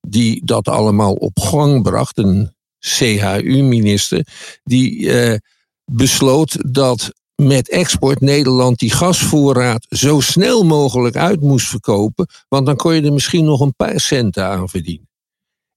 die 0.00 0.44
dat 0.44 0.68
allemaal 0.68 1.12
op 1.12 1.38
gang 1.38 1.82
bracht, 1.82 2.18
een 2.18 2.54
CHU-minister, 2.78 4.26
die 4.62 4.98
uh, 4.98 5.36
besloot 5.84 6.74
dat 6.74 7.12
met 7.34 7.68
export 7.68 8.20
Nederland 8.20 8.78
die 8.78 8.90
gasvoorraad 8.90 9.86
zo 9.88 10.20
snel 10.20 10.64
mogelijk 10.64 11.16
uit 11.16 11.40
moest 11.40 11.66
verkopen, 11.66 12.26
want 12.48 12.66
dan 12.66 12.76
kon 12.76 12.94
je 12.94 13.02
er 13.02 13.12
misschien 13.12 13.44
nog 13.44 13.60
een 13.60 13.76
paar 13.76 14.00
centen 14.00 14.44
aan 14.44 14.68
verdienen. 14.68 15.11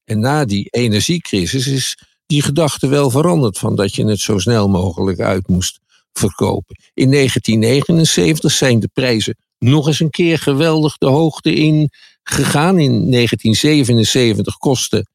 En 0.06 0.20
na 0.20 0.44
die 0.44 0.68
energiecrisis 0.70 1.66
is 1.66 1.98
die 2.26 2.42
gedachte 2.42 2.88
wel 2.88 3.10
veranderd 3.10 3.58
van 3.58 3.76
dat 3.76 3.94
je 3.94 4.06
het 4.06 4.20
zo 4.20 4.38
snel 4.38 4.68
mogelijk 4.68 5.20
uit 5.20 5.48
moest 5.48 5.80
verkopen. 6.12 6.76
In 6.94 7.10
1979 7.10 8.52
zijn 8.52 8.80
de 8.80 8.88
prijzen 8.92 9.36
nog 9.58 9.86
eens 9.86 10.00
een 10.00 10.10
keer 10.10 10.38
geweldig 10.38 10.98
de 10.98 11.06
hoogte 11.06 11.54
in 11.54 11.90
gegaan. 12.22 12.78
In 12.78 13.10
1977 13.10 14.56
kostte 14.56 15.06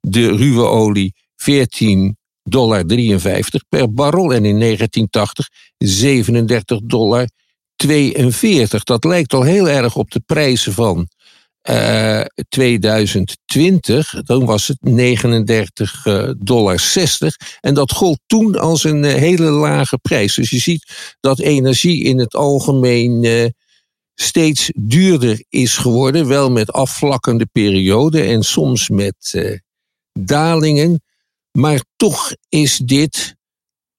de 0.00 0.36
ruwe 0.36 0.64
olie 0.64 1.14
14 1.36 2.16
dollar 2.42 2.86
53 2.86 3.62
per 3.68 3.92
barrel 3.92 4.34
en 4.34 4.44
in 4.44 4.58
1980 4.60 5.48
37 5.78 6.80
dollar 6.82 7.28
42. 7.76 8.84
Dat 8.84 9.04
lijkt 9.04 9.32
al 9.34 9.42
heel 9.42 9.68
erg 9.68 9.96
op 9.96 10.10
de 10.10 10.20
prijzen 10.26 10.72
van 10.72 11.08
uh, 11.70 12.24
2020. 12.48 14.22
Toen 14.24 14.44
was 14.44 14.68
het 14.68 14.76
39 14.80 16.06
uh, 16.06 16.30
dollar 16.38 16.80
60 16.80 17.36
en 17.60 17.74
dat 17.74 17.92
gold 17.92 18.18
toen 18.26 18.58
als 18.58 18.84
een 18.84 19.04
uh, 19.04 19.14
hele 19.14 19.50
lage 19.50 19.98
prijs. 19.98 20.34
Dus 20.34 20.50
je 20.50 20.58
ziet 20.58 21.16
dat 21.20 21.38
energie 21.38 22.04
in 22.04 22.18
het 22.18 22.34
algemeen 22.34 23.24
uh, 23.24 23.46
steeds 24.14 24.70
duurder 24.74 25.44
is 25.48 25.76
geworden, 25.76 26.26
wel 26.26 26.50
met 26.50 26.72
afvlakkende 26.72 27.46
perioden 27.52 28.26
en 28.26 28.42
soms 28.42 28.88
met 28.88 29.32
uh, 29.36 29.58
dalingen. 30.12 31.02
Maar 31.52 31.82
toch 31.96 32.32
is 32.48 32.76
dit 32.76 33.36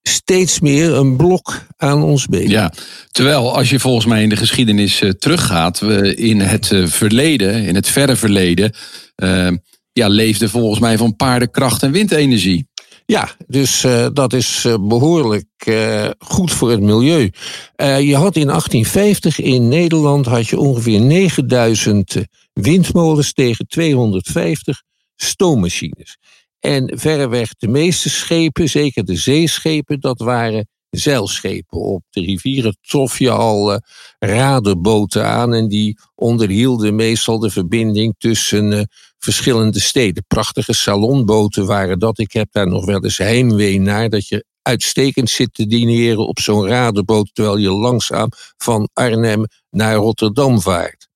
steeds 0.02 0.60
meer 0.60 0.94
een 0.94 1.16
blok 1.16 1.66
aan 1.76 2.02
ons 2.02 2.26
been. 2.26 2.48
Ja, 2.48 2.72
terwijl 3.10 3.56
als 3.56 3.70
je 3.70 3.80
volgens 3.80 4.06
mij 4.06 4.22
in 4.22 4.28
de 4.28 4.36
geschiedenis 4.36 5.00
uh, 5.00 5.10
teruggaat, 5.10 5.78
we 5.78 6.14
in 6.14 6.40
het 6.40 6.70
uh, 6.70 6.86
verleden, 6.86 7.64
in 7.64 7.74
het 7.74 7.88
verre 7.88 8.16
verleden, 8.16 8.72
uh, 9.16 9.48
ja, 9.92 10.08
leefde 10.08 10.48
volgens 10.48 10.80
mij 10.80 10.98
van 10.98 11.16
paardenkracht 11.16 11.82
en 11.82 11.92
windenergie. 11.92 12.68
Ja, 13.06 13.28
dus 13.46 13.86
dat 14.12 14.32
is 14.32 14.66
behoorlijk 14.80 15.46
goed 16.18 16.52
voor 16.52 16.70
het 16.70 16.80
milieu. 16.80 17.30
je 17.76 18.16
had 18.16 18.36
in 18.36 18.46
1850 18.46 19.40
in 19.40 19.68
Nederland 19.68 20.26
had 20.26 20.48
je 20.48 20.58
ongeveer 20.58 21.00
9000 21.00 22.16
windmolens 22.52 23.32
tegen 23.32 23.66
250 23.66 24.82
stoommachines. 25.16 26.18
En 26.60 26.98
verreweg 26.98 27.54
de 27.54 27.68
meeste 27.68 28.10
schepen, 28.10 28.68
zeker 28.68 29.04
de 29.04 29.16
zeeschepen, 29.16 30.00
dat 30.00 30.18
waren 30.18 30.68
zeilschepen. 30.90 31.78
Op 31.78 32.02
de 32.10 32.20
rivieren 32.20 32.76
trof 32.80 33.18
je 33.18 33.30
al 33.30 33.72
uh, 33.72 33.78
raderboten 34.18 35.26
aan 35.26 35.54
en 35.54 35.68
die 35.68 35.98
onderhielden 36.14 36.94
meestal 36.94 37.38
de 37.38 37.50
verbinding 37.50 38.14
tussen 38.18 38.72
uh, 38.72 38.82
verschillende 39.18 39.80
steden. 39.80 40.24
Prachtige 40.26 40.72
salonboten 40.74 41.66
waren 41.66 41.98
dat. 41.98 42.18
Ik 42.18 42.32
heb 42.32 42.48
daar 42.52 42.68
nog 42.68 42.84
wel 42.84 43.04
eens 43.04 43.18
heimwee 43.18 43.80
naar, 43.80 44.08
dat 44.08 44.28
je 44.28 44.44
uitstekend 44.62 45.30
zit 45.30 45.54
te 45.54 45.66
dineren 45.66 46.26
op 46.26 46.38
zo'n 46.38 46.66
raderboot 46.66 47.30
terwijl 47.32 47.56
je 47.56 47.70
langzaam 47.70 48.28
van 48.56 48.88
Arnhem 48.92 49.44
naar 49.70 49.94
Rotterdam 49.94 50.60
vaart. 50.60 51.08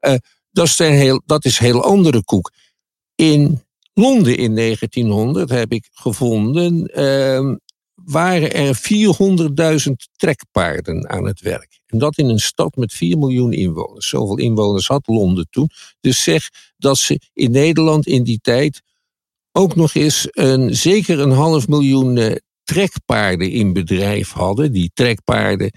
Uh, 0.00 0.14
dat, 0.50 0.66
is 0.66 0.78
een 0.78 0.92
heel, 0.92 1.22
dat 1.26 1.44
is 1.44 1.58
heel 1.58 1.84
andere 1.84 2.24
koek. 2.24 2.50
In 3.14 3.62
Londen 3.94 4.36
in 4.36 4.54
1900 4.54 5.50
heb 5.50 5.72
ik 5.72 5.88
gevonden, 5.92 6.90
uh, 7.00 7.54
waren 7.94 8.52
er 8.52 8.80
400.000 9.88 9.92
trekpaarden 10.16 11.08
aan 11.08 11.26
het 11.26 11.40
werk. 11.40 11.80
En 11.86 11.98
dat 11.98 12.18
in 12.18 12.28
een 12.28 12.40
stad 12.40 12.76
met 12.76 12.92
4 12.92 13.18
miljoen 13.18 13.52
inwoners. 13.52 14.08
Zoveel 14.08 14.38
inwoners 14.38 14.86
had 14.86 15.06
Londen 15.06 15.46
toen. 15.50 15.70
Dus 16.00 16.22
zeg 16.22 16.48
dat 16.76 16.98
ze 16.98 17.20
in 17.32 17.50
Nederland 17.50 18.06
in 18.06 18.22
die 18.22 18.38
tijd 18.42 18.82
ook 19.52 19.76
nog 19.76 19.94
eens 19.94 20.26
een, 20.30 20.74
zeker 20.76 21.20
een 21.20 21.30
half 21.30 21.68
miljoen 21.68 22.16
uh, 22.16 22.32
trekpaarden 22.62 23.50
in 23.50 23.72
bedrijf 23.72 24.30
hadden. 24.30 24.72
Die 24.72 24.90
trekpaarden 24.94 25.72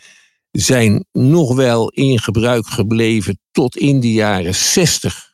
zijn 0.51 1.05
nog 1.11 1.55
wel 1.55 1.89
in 1.89 2.19
gebruik 2.19 2.67
gebleven 2.67 3.39
tot 3.51 3.77
in 3.77 3.99
de 3.99 4.11
jaren 4.11 4.55
60 4.55 5.32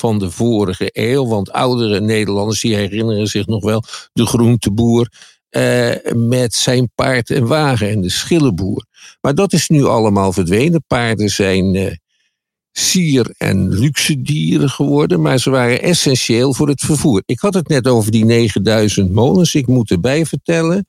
van 0.00 0.18
de 0.18 0.30
vorige 0.30 0.90
eeuw. 0.92 1.26
Want 1.26 1.52
oudere 1.52 2.00
Nederlanders 2.00 2.60
die 2.60 2.74
herinneren 2.74 3.26
zich 3.26 3.46
nog 3.46 3.64
wel 3.64 3.82
de 4.12 4.26
groenteboer 4.26 5.08
uh, 5.50 5.94
met 6.14 6.54
zijn 6.54 6.90
paard 6.94 7.30
en 7.30 7.46
wagen 7.46 7.88
en 7.88 8.00
de 8.00 8.10
schillenboer. 8.10 8.84
Maar 9.20 9.34
dat 9.34 9.52
is 9.52 9.68
nu 9.68 9.84
allemaal 9.84 10.32
verdwenen. 10.32 10.84
Paarden 10.86 11.28
zijn 11.28 11.74
uh, 11.74 11.92
sier- 12.72 13.34
en 13.38 13.68
luxe 13.68 14.22
dieren 14.22 14.70
geworden, 14.70 15.20
maar 15.20 15.38
ze 15.38 15.50
waren 15.50 15.82
essentieel 15.82 16.54
voor 16.54 16.68
het 16.68 16.80
vervoer. 16.80 17.22
Ik 17.26 17.40
had 17.40 17.54
het 17.54 17.68
net 17.68 17.88
over 17.88 18.10
die 18.10 18.24
9000 18.24 19.12
molens. 19.12 19.54
Ik 19.54 19.66
moet 19.66 19.90
erbij 19.90 20.26
vertellen. 20.26 20.86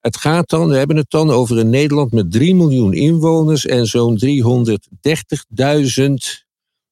Het 0.00 0.16
gaat 0.16 0.48
dan, 0.48 0.68
we 0.68 0.76
hebben 0.76 0.96
het 0.96 1.10
dan 1.10 1.30
over 1.30 1.58
een 1.58 1.70
Nederland 1.70 2.12
met 2.12 2.32
3 2.32 2.54
miljoen 2.54 2.92
inwoners 2.92 3.66
en 3.66 3.86
zo'n 3.86 4.18
330.000 4.24 6.14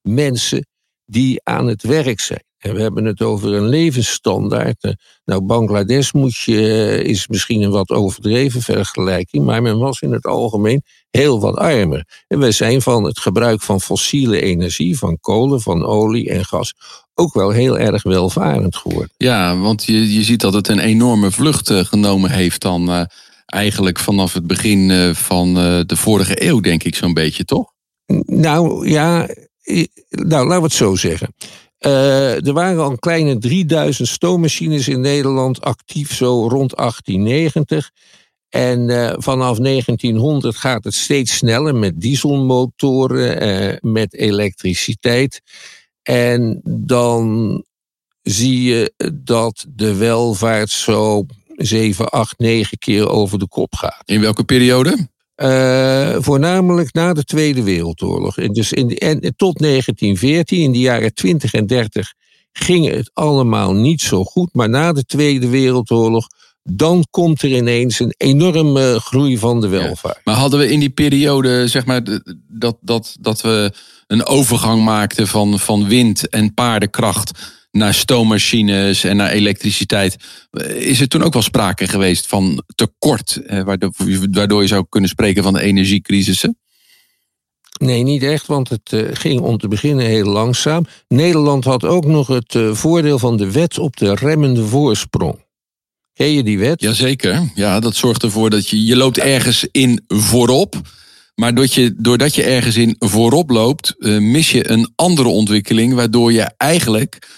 mensen 0.02 0.66
die 1.06 1.40
aan 1.42 1.66
het 1.66 1.82
werk 1.82 2.20
zijn. 2.20 2.44
En 2.66 2.74
we 2.74 2.80
hebben 2.80 3.04
het 3.04 3.22
over 3.22 3.52
een 3.52 3.68
levensstandaard. 3.68 4.76
Eh, 4.80 4.92
nou, 5.24 5.42
Bangladesh 5.42 6.12
moet 6.12 6.36
je, 6.36 6.58
eh, 6.58 7.10
is 7.10 7.28
misschien 7.28 7.62
een 7.62 7.70
wat 7.70 7.90
overdreven 7.90 8.62
vergelijking, 8.62 9.44
maar 9.44 9.62
men 9.62 9.78
was 9.78 10.00
in 10.00 10.12
het 10.12 10.26
algemeen 10.26 10.82
heel 11.10 11.40
wat 11.40 11.56
armer. 11.56 12.04
En 12.28 12.38
we 12.38 12.50
zijn 12.50 12.82
van 12.82 13.04
het 13.04 13.18
gebruik 13.18 13.62
van 13.62 13.80
fossiele 13.80 14.40
energie, 14.40 14.98
van 14.98 15.18
kolen, 15.20 15.60
van 15.60 15.84
olie 15.84 16.30
en 16.30 16.44
gas, 16.44 16.74
ook 17.14 17.34
wel 17.34 17.50
heel 17.50 17.78
erg 17.78 18.02
welvarend 18.02 18.76
geworden. 18.76 19.12
Ja, 19.16 19.58
want 19.58 19.84
je, 19.84 20.12
je 20.12 20.22
ziet 20.22 20.40
dat 20.40 20.54
het 20.54 20.68
een 20.68 20.78
enorme 20.78 21.30
vlucht 21.30 21.70
uh, 21.70 21.84
genomen 21.84 22.30
heeft 22.30 22.60
dan 22.60 22.90
uh, 22.90 23.02
eigenlijk 23.46 23.98
vanaf 23.98 24.32
het 24.32 24.46
begin 24.46 24.88
uh, 24.90 25.14
van 25.14 25.54
de 25.86 25.96
vorige 25.96 26.44
eeuw, 26.46 26.60
denk 26.60 26.82
ik 26.82 26.94
zo'n 26.94 27.14
beetje, 27.14 27.44
toch? 27.44 27.72
Nou 28.26 28.88
ja, 28.88 29.28
nou, 30.10 30.46
laten 30.46 30.56
we 30.56 30.62
het 30.62 30.72
zo 30.72 30.94
zeggen. 30.94 31.34
Uh, 31.80 32.46
er 32.46 32.52
waren 32.52 32.82
al 32.82 32.90
een 32.90 32.98
kleine 32.98 33.38
3000 33.38 34.08
stoommachines 34.08 34.88
in 34.88 35.00
Nederland 35.00 35.60
actief 35.60 36.14
zo 36.14 36.48
rond 36.48 36.76
1890. 36.76 37.90
En 38.48 38.88
uh, 38.88 39.12
vanaf 39.16 39.58
1900 39.58 40.56
gaat 40.56 40.84
het 40.84 40.94
steeds 40.94 41.36
sneller 41.36 41.74
met 41.74 42.00
dieselmotoren, 42.00 43.48
uh, 43.48 43.92
met 43.92 44.14
elektriciteit. 44.14 45.40
En 46.02 46.60
dan 46.64 47.64
zie 48.22 48.62
je 48.62 48.92
dat 49.14 49.66
de 49.68 49.94
welvaart 49.94 50.70
zo 50.70 51.26
7, 51.56 52.08
8, 52.08 52.38
9 52.38 52.78
keer 52.78 53.08
over 53.08 53.38
de 53.38 53.48
kop 53.48 53.74
gaat. 53.74 54.02
In 54.04 54.20
welke 54.20 54.44
periode? 54.44 55.08
Uh, 55.36 56.16
voornamelijk 56.18 56.92
na 56.92 57.12
de 57.12 57.24
Tweede 57.24 57.62
Wereldoorlog. 57.62 58.38
En, 58.38 58.52
dus 58.52 58.72
in 58.72 58.86
de, 58.86 58.98
en 58.98 59.20
tot 59.36 59.58
1914, 59.58 60.60
in 60.60 60.72
de 60.72 60.78
jaren 60.78 61.14
20 61.14 61.52
en 61.52 61.66
30, 61.66 62.12
ging 62.52 62.88
het 62.88 63.10
allemaal 63.12 63.74
niet 63.74 64.00
zo 64.00 64.24
goed. 64.24 64.48
Maar 64.52 64.68
na 64.68 64.92
de 64.92 65.04
Tweede 65.04 65.48
Wereldoorlog, 65.48 66.26
dan 66.62 67.06
komt 67.10 67.42
er 67.42 67.50
ineens 67.50 68.00
een 68.00 68.14
enorme 68.16 69.00
groei 69.00 69.38
van 69.38 69.60
de 69.60 69.68
welvaart. 69.68 70.14
Ja, 70.14 70.20
maar 70.24 70.34
hadden 70.34 70.58
we 70.58 70.70
in 70.70 70.80
die 70.80 70.90
periode, 70.90 71.68
zeg 71.68 71.86
maar, 71.86 72.02
dat, 72.48 72.76
dat, 72.80 73.16
dat 73.20 73.40
we 73.40 73.72
een 74.06 74.26
overgang 74.26 74.84
maakten 74.84 75.28
van, 75.28 75.58
van 75.58 75.88
wind 75.88 76.28
en 76.28 76.54
paardenkracht 76.54 77.30
naar 77.76 77.94
stoommachines 77.94 79.04
en 79.04 79.16
naar 79.16 79.30
elektriciteit. 79.30 80.16
Is 80.76 81.00
er 81.00 81.08
toen 81.08 81.22
ook 81.22 81.32
wel 81.32 81.42
sprake 81.42 81.88
geweest 81.88 82.26
van 82.26 82.62
tekort, 82.74 83.40
waardoor, 83.64 83.92
waardoor 84.30 84.62
je 84.62 84.68
zou 84.68 84.86
kunnen 84.88 85.10
spreken 85.10 85.42
van 85.42 85.52
de 85.52 85.62
energiecrisissen? 85.62 86.58
Nee, 87.78 88.02
niet 88.02 88.22
echt, 88.22 88.46
want 88.46 88.68
het 88.68 88.92
uh, 88.92 89.08
ging 89.12 89.40
om 89.40 89.58
te 89.58 89.68
beginnen 89.68 90.06
heel 90.06 90.24
langzaam. 90.26 90.86
Nederland 91.08 91.64
had 91.64 91.84
ook 91.84 92.04
nog 92.04 92.26
het 92.26 92.54
uh, 92.54 92.74
voordeel 92.74 93.18
van 93.18 93.36
de 93.36 93.50
wet 93.50 93.78
op 93.78 93.96
de 93.96 94.14
remmende 94.14 94.64
voorsprong. 94.64 95.44
Ken 96.12 96.32
je 96.32 96.42
die 96.42 96.58
wet? 96.58 96.80
Jazeker. 96.80 97.50
Ja, 97.54 97.80
dat 97.80 97.96
zorgt 97.96 98.22
ervoor 98.22 98.50
dat 98.50 98.68
je, 98.68 98.84
je 98.84 98.96
loopt 98.96 99.18
ergens 99.18 99.68
in 99.70 100.04
voorop. 100.08 100.80
Maar 101.34 101.54
doordat 101.54 101.74
je, 101.74 101.94
doordat 101.98 102.34
je 102.34 102.42
ergens 102.42 102.76
in 102.76 102.96
voorop 102.98 103.50
loopt, 103.50 103.94
uh, 103.98 104.18
mis 104.18 104.50
je 104.50 104.70
een 104.70 104.92
andere 104.94 105.28
ontwikkeling. 105.28 105.94
Waardoor 105.94 106.32
je 106.32 106.50
eigenlijk 106.56 107.28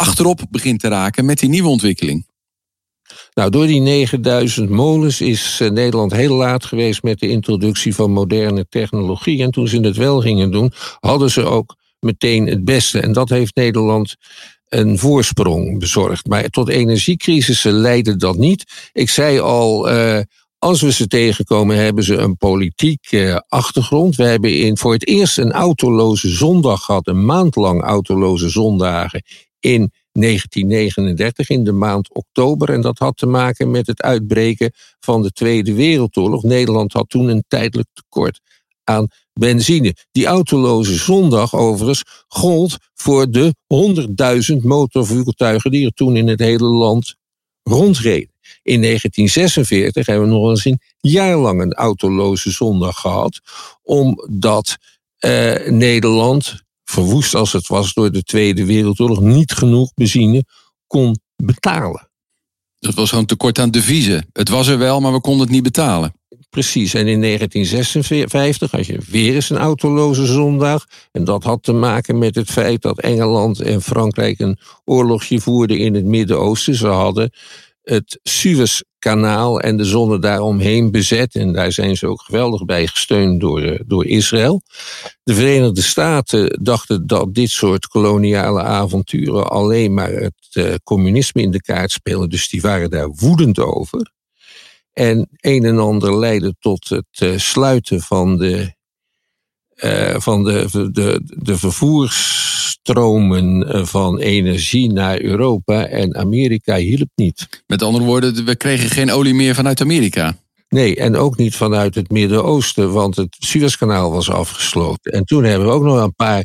achterop 0.00 0.40
begint 0.50 0.80
te 0.80 0.88
raken 0.88 1.24
met 1.24 1.38
die 1.38 1.48
nieuwe 1.48 1.68
ontwikkeling? 1.68 2.26
Nou, 3.34 3.50
door 3.50 3.66
die 3.66 3.80
9000 3.80 4.70
molens 4.70 5.20
is 5.20 5.58
eh, 5.60 5.70
Nederland 5.70 6.12
heel 6.12 6.36
laat 6.36 6.64
geweest 6.64 7.02
met 7.02 7.18
de 7.18 7.28
introductie 7.28 7.94
van 7.94 8.10
moderne 8.10 8.66
technologie. 8.68 9.42
En 9.42 9.50
toen 9.50 9.68
ze 9.68 9.80
het 9.80 9.96
wel 9.96 10.20
gingen 10.20 10.50
doen, 10.50 10.72
hadden 11.00 11.30
ze 11.30 11.44
ook 11.44 11.76
meteen 12.00 12.46
het 12.46 12.64
beste. 12.64 13.00
En 13.00 13.12
dat 13.12 13.28
heeft 13.28 13.54
Nederland 13.54 14.16
een 14.68 14.98
voorsprong 14.98 15.78
bezorgd. 15.78 16.26
Maar 16.26 16.48
tot 16.48 16.68
energiecrisissen 16.68 17.72
leidde 17.72 18.16
dat 18.16 18.36
niet. 18.36 18.90
Ik 18.92 19.10
zei 19.10 19.40
al, 19.40 19.92
uh, 19.92 20.20
als 20.58 20.80
we 20.80 20.92
ze 20.92 21.06
tegenkomen, 21.06 21.76
hebben 21.76 22.04
ze 22.04 22.16
een 22.16 22.36
politiek 22.36 23.12
uh, 23.12 23.36
achtergrond. 23.48 24.16
We 24.16 24.24
hebben 24.24 24.56
in, 24.56 24.78
voor 24.78 24.92
het 24.92 25.06
eerst 25.06 25.38
een 25.38 25.52
autoloze 25.52 26.28
zondag 26.28 26.82
gehad, 26.82 27.06
een 27.06 27.24
maand 27.24 27.56
lang 27.56 27.82
autoloze 27.82 28.48
zondagen 28.48 29.22
in 29.60 29.92
1939 30.12 31.48
in 31.48 31.64
de 31.64 31.72
maand 31.72 32.14
oktober. 32.14 32.70
En 32.70 32.80
dat 32.80 32.98
had 32.98 33.16
te 33.16 33.26
maken 33.26 33.70
met 33.70 33.86
het 33.86 34.02
uitbreken 34.02 34.72
van 35.00 35.22
de 35.22 35.30
Tweede 35.30 35.74
Wereldoorlog. 35.74 36.42
Nederland 36.42 36.92
had 36.92 37.08
toen 37.08 37.28
een 37.28 37.44
tijdelijk 37.48 37.88
tekort 37.92 38.40
aan 38.84 39.08
benzine. 39.32 39.94
Die 40.10 40.26
autoloze 40.26 40.94
zondag 40.94 41.54
overigens 41.54 42.24
gold 42.28 42.76
voor 42.94 43.30
de 43.30 43.54
100.000 44.54 44.56
motorvoertuigen 44.62 45.70
die 45.70 45.86
er 45.86 45.92
toen 45.92 46.16
in 46.16 46.28
het 46.28 46.40
hele 46.40 46.64
land 46.64 47.14
rondreden. 47.62 48.34
In 48.62 48.82
1946 48.82 50.06
hebben 50.06 50.28
we 50.28 50.34
nog 50.34 50.50
eens 50.50 50.64
een 50.64 50.80
jaar 51.00 51.36
lang 51.36 51.60
een 51.60 51.72
autoloze 51.72 52.50
zondag 52.50 52.96
gehad, 52.96 53.40
omdat 53.82 54.76
eh, 55.18 55.66
Nederland 55.66 56.62
verwoest 56.90 57.34
als 57.34 57.52
het 57.52 57.66
was 57.66 57.92
door 57.92 58.10
de 58.10 58.22
Tweede 58.22 58.64
Wereldoorlog, 58.64 59.20
niet 59.20 59.52
genoeg 59.52 59.94
benzine 59.94 60.44
kon 60.86 61.20
betalen. 61.36 62.08
Dat 62.78 62.94
was 62.94 63.08
gewoon 63.08 63.26
tekort 63.26 63.58
aan 63.58 63.70
deviezen. 63.70 64.26
Het 64.32 64.48
was 64.48 64.66
er 64.66 64.78
wel, 64.78 65.00
maar 65.00 65.12
we 65.12 65.20
konden 65.20 65.42
het 65.42 65.50
niet 65.50 65.62
betalen. 65.62 66.12
Precies, 66.50 66.94
en 66.94 67.06
in 67.06 67.20
1956 67.20 68.70
had 68.70 68.86
je 68.86 68.98
weer 69.10 69.34
eens 69.34 69.50
een 69.50 69.56
autoloze 69.56 70.26
zondag. 70.26 70.86
En 71.12 71.24
dat 71.24 71.44
had 71.44 71.62
te 71.62 71.72
maken 71.72 72.18
met 72.18 72.34
het 72.34 72.50
feit 72.50 72.82
dat 72.82 73.00
Engeland 73.00 73.60
en 73.60 73.82
Frankrijk 73.82 74.38
een 74.38 74.58
oorlogje 74.84 75.40
voerden 75.40 75.78
in 75.78 75.94
het 75.94 76.04
Midden-Oosten. 76.04 76.74
Ze 76.74 76.86
hadden 76.86 77.30
het 77.90 78.20
Suezkanaal 78.22 79.60
en 79.60 79.76
de 79.76 79.84
zone 79.84 80.18
daaromheen 80.18 80.90
bezet. 80.90 81.34
En 81.34 81.52
daar 81.52 81.72
zijn 81.72 81.96
ze 81.96 82.06
ook 82.06 82.22
geweldig 82.22 82.64
bij 82.64 82.86
gesteund 82.86 83.40
door, 83.40 83.62
eh, 83.62 83.80
door 83.86 84.06
Israël. 84.06 84.62
De 85.22 85.34
Verenigde 85.34 85.82
Staten 85.82 86.58
dachten 86.62 87.06
dat 87.06 87.34
dit 87.34 87.50
soort 87.50 87.86
koloniale 87.86 88.62
avonturen 88.62 89.50
alleen 89.50 89.94
maar 89.94 90.10
het 90.10 90.34
uh, 90.52 90.74
communisme 90.84 91.42
in 91.42 91.50
de 91.50 91.60
kaart 91.60 91.90
spelen. 91.90 92.28
Dus 92.28 92.48
die 92.48 92.60
waren 92.60 92.90
daar 92.90 93.08
woedend 93.08 93.58
over. 93.58 94.12
En 94.92 95.28
een 95.40 95.64
en 95.64 95.78
ander 95.78 96.18
leidde 96.18 96.54
tot 96.58 96.88
het 96.88 97.20
uh, 97.22 97.38
sluiten 97.38 98.00
van 98.00 98.36
de, 98.36 98.74
van 100.16 100.44
de, 100.44 100.88
de, 100.92 101.20
de 101.24 101.58
vervoers 101.58 102.48
stromen 102.82 103.68
eh, 103.68 103.84
van 103.84 104.18
energie 104.18 104.92
naar 104.92 105.20
Europa 105.20 105.86
en 105.86 106.16
Amerika 106.16 106.76
hielp 106.76 107.08
niet. 107.14 107.62
Met 107.66 107.82
andere 107.82 108.04
woorden, 108.04 108.44
we 108.44 108.56
kregen 108.56 108.90
geen 108.90 109.10
olie 109.10 109.34
meer 109.34 109.54
vanuit 109.54 109.80
Amerika. 109.80 110.36
Nee, 110.68 110.96
en 110.96 111.16
ook 111.16 111.36
niet 111.36 111.54
vanuit 111.54 111.94
het 111.94 112.10
Midden-Oosten, 112.10 112.92
want 112.92 113.16
het 113.16 113.36
Suezkanaal 113.38 114.10
was 114.10 114.30
afgesloten. 114.30 115.12
En 115.12 115.24
toen 115.24 115.44
hebben 115.44 115.68
we 115.68 115.74
ook 115.74 115.82
nog 115.82 116.02
een 116.02 116.14
paar 116.14 116.44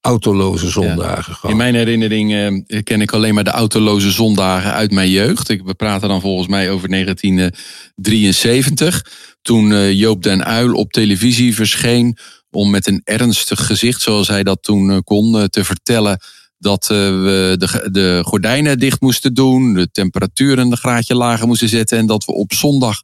autoloze 0.00 0.70
zondagen 0.70 1.34
gehad. 1.34 1.50
In 1.50 1.56
mijn 1.56 1.74
herinnering 1.74 2.34
eh, 2.34 2.52
ken 2.82 3.00
ik 3.00 3.12
alleen 3.12 3.34
maar 3.34 3.44
de 3.44 3.50
autoloze 3.50 4.10
zondagen 4.10 4.72
uit 4.72 4.90
mijn 4.90 5.10
jeugd. 5.10 5.48
Ik, 5.48 5.62
we 5.64 5.74
praten 5.74 6.08
dan 6.08 6.20
volgens 6.20 6.48
mij 6.48 6.70
over 6.70 6.88
1973. 6.88 9.04
Toen 9.42 9.72
eh, 9.72 9.92
Joop 9.92 10.22
den 10.22 10.44
Uil 10.44 10.74
op 10.74 10.92
televisie 10.92 11.54
verscheen 11.54 12.16
om 12.50 12.70
met 12.70 12.86
een 12.86 13.00
ernstig 13.04 13.66
gezicht, 13.66 14.02
zoals 14.02 14.28
hij 14.28 14.42
dat 14.42 14.62
toen 14.62 14.90
eh, 14.90 14.98
kon, 15.04 15.38
eh, 15.38 15.44
te 15.44 15.64
vertellen 15.64 16.20
dat 16.58 16.82
eh, 16.82 16.98
we 16.98 17.54
de, 17.58 17.88
de 17.90 18.20
gordijnen 18.24 18.78
dicht 18.78 19.00
moesten 19.00 19.34
doen, 19.34 19.74
de 19.74 19.90
temperaturen 19.90 20.70
een 20.70 20.76
graadje 20.76 21.14
lager 21.14 21.46
moesten 21.46 21.68
zetten 21.68 21.98
en 21.98 22.06
dat 22.06 22.24
we 22.24 22.32
op 22.32 22.52
zondag 22.52 23.00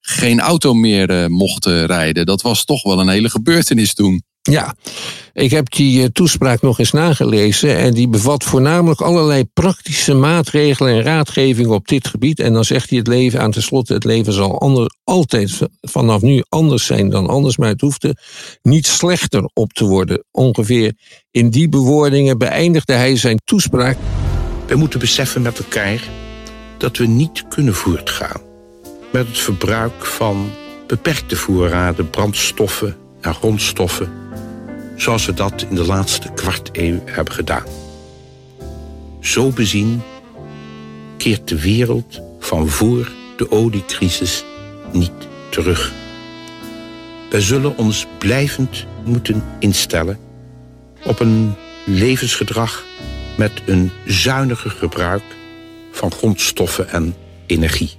geen 0.00 0.40
auto 0.40 0.74
meer 0.74 1.30
mochten 1.30 1.86
rijden. 1.86 2.26
Dat 2.26 2.42
was 2.42 2.64
toch 2.64 2.82
wel 2.82 3.00
een 3.00 3.08
hele 3.08 3.30
gebeurtenis 3.30 3.94
toen. 3.94 4.22
Ja, 4.50 4.74
ik 5.32 5.50
heb 5.50 5.70
die 5.70 6.02
eh, 6.02 6.08
toespraak 6.08 6.62
nog 6.62 6.78
eens 6.78 6.92
nagelezen 6.92 7.76
en 7.76 7.94
die 7.94 8.08
bevat 8.08 8.44
voornamelijk 8.44 9.00
allerlei 9.00 9.44
praktische 9.44 10.14
maatregelen 10.14 10.94
en 10.94 11.02
raadgevingen 11.02 11.70
op 11.70 11.88
dit 11.88 12.06
gebied. 12.06 12.40
En 12.40 12.52
dan 12.52 12.64
zegt 12.64 12.88
hij 12.88 12.98
het 12.98 13.06
leven 13.06 13.40
aan 13.40 13.50
tenslotte, 13.50 13.92
het 13.92 14.04
leven 14.04 14.32
zal 14.32 14.60
ander, 14.60 14.94
altijd 15.04 15.58
vanaf 15.80 16.20
nu 16.20 16.42
anders 16.48 16.86
zijn 16.86 17.10
dan 17.10 17.26
anders, 17.26 17.56
maar 17.56 17.68
het 17.68 17.80
hoeft 17.80 18.04
er 18.04 18.18
niet 18.62 18.86
slechter 18.86 19.50
op 19.52 19.72
te 19.72 19.84
worden. 19.84 20.24
Ongeveer 20.30 20.94
in 21.30 21.50
die 21.50 21.68
bewoordingen 21.68 22.38
beëindigde 22.38 22.92
hij 22.92 23.16
zijn 23.16 23.40
toespraak. 23.44 23.96
We 24.66 24.76
moeten 24.76 24.98
beseffen 24.98 25.42
met 25.42 25.58
elkaar 25.58 26.02
dat 26.78 26.96
we 26.96 27.06
niet 27.06 27.44
kunnen 27.48 27.74
voortgaan 27.74 28.40
met 29.12 29.26
het 29.26 29.38
verbruik 29.38 30.04
van 30.04 30.50
beperkte 30.86 31.36
voorraden 31.36 32.10
brandstoffen 32.10 32.96
en 33.20 33.34
grondstoffen 33.34 34.25
zoals 34.96 35.26
we 35.26 35.34
dat 35.34 35.66
in 35.68 35.74
de 35.74 35.86
laatste 35.86 36.32
kwart 36.34 36.68
eeuw 36.72 37.02
hebben 37.04 37.34
gedaan. 37.34 37.64
Zo 39.20 39.50
bezien 39.50 40.02
keert 41.16 41.48
de 41.48 41.60
wereld 41.60 42.20
van 42.38 42.68
voor 42.68 43.12
de 43.36 43.50
oliecrisis 43.50 44.44
niet 44.92 45.12
terug. 45.50 45.92
Wij 47.30 47.40
zullen 47.40 47.78
ons 47.78 48.06
blijvend 48.18 48.86
moeten 49.04 49.44
instellen 49.58 50.18
op 51.04 51.20
een 51.20 51.54
levensgedrag 51.84 52.84
met 53.36 53.52
een 53.66 53.90
zuiniger 54.06 54.70
gebruik 54.70 55.22
van 55.90 56.12
grondstoffen 56.12 56.88
en 56.88 57.14
energie. 57.46 57.90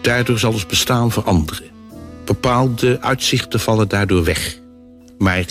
Daardoor 0.00 0.38
zal 0.38 0.52
ons 0.52 0.66
bestaan 0.66 1.12
veranderen. 1.12 1.64
Bepaalde 2.24 3.00
uitzichten 3.00 3.60
vallen 3.60 3.88
daardoor 3.88 4.24
weg. 4.24 4.58
Maar 5.18 5.44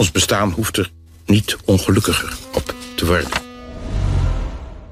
ons 0.00 0.10
bestaan 0.10 0.50
hoeft 0.50 0.76
er 0.76 0.92
niet 1.26 1.56
ongelukkiger 1.64 2.38
op 2.54 2.74
te 2.94 3.06
worden. 3.06 3.30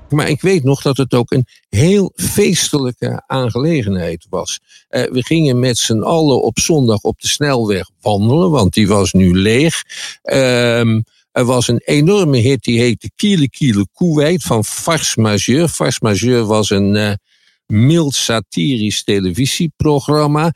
Maar 0.09 0.29
ik 0.29 0.41
weet 0.41 0.65
nog 0.65 0.83
dat 0.83 0.97
het 0.97 1.15
ook 1.15 1.33
een 1.33 1.47
heel 1.69 2.13
feestelijke 2.15 3.23
aangelegenheid 3.27 4.27
was. 4.31 4.59
Uh, 4.91 5.11
we 5.11 5.25
gingen 5.25 5.59
met 5.59 5.79
z'n 5.79 6.03
allen 6.03 6.43
op 6.43 6.59
zondag 6.59 7.01
op 7.01 7.21
de 7.21 7.29
snelweg 7.29 7.91
wandelen, 8.01 8.51
want 8.51 8.75
die 8.75 8.89
was 8.89 9.13
nu 9.13 9.35
leeg. 9.39 9.83
Uh, 10.23 10.95
er 11.33 11.45
was 11.45 11.69
een 11.69 11.83
enorme 11.85 12.39
hit, 12.39 12.63
die 12.63 12.81
heette 12.81 13.11
Kiele 13.17 13.51
Kiele 13.51 13.87
Koeweit 13.93 14.43
van 14.43 14.65
Fars 14.65 15.17
Majeur. 15.17 15.69
Fars 15.69 16.01
Majeur 16.01 16.45
was 16.45 16.71
een 16.71 16.95
uh, 16.95 17.13
mild 17.67 18.15
satirisch 18.15 19.05
televisieprogramma. 19.05 20.53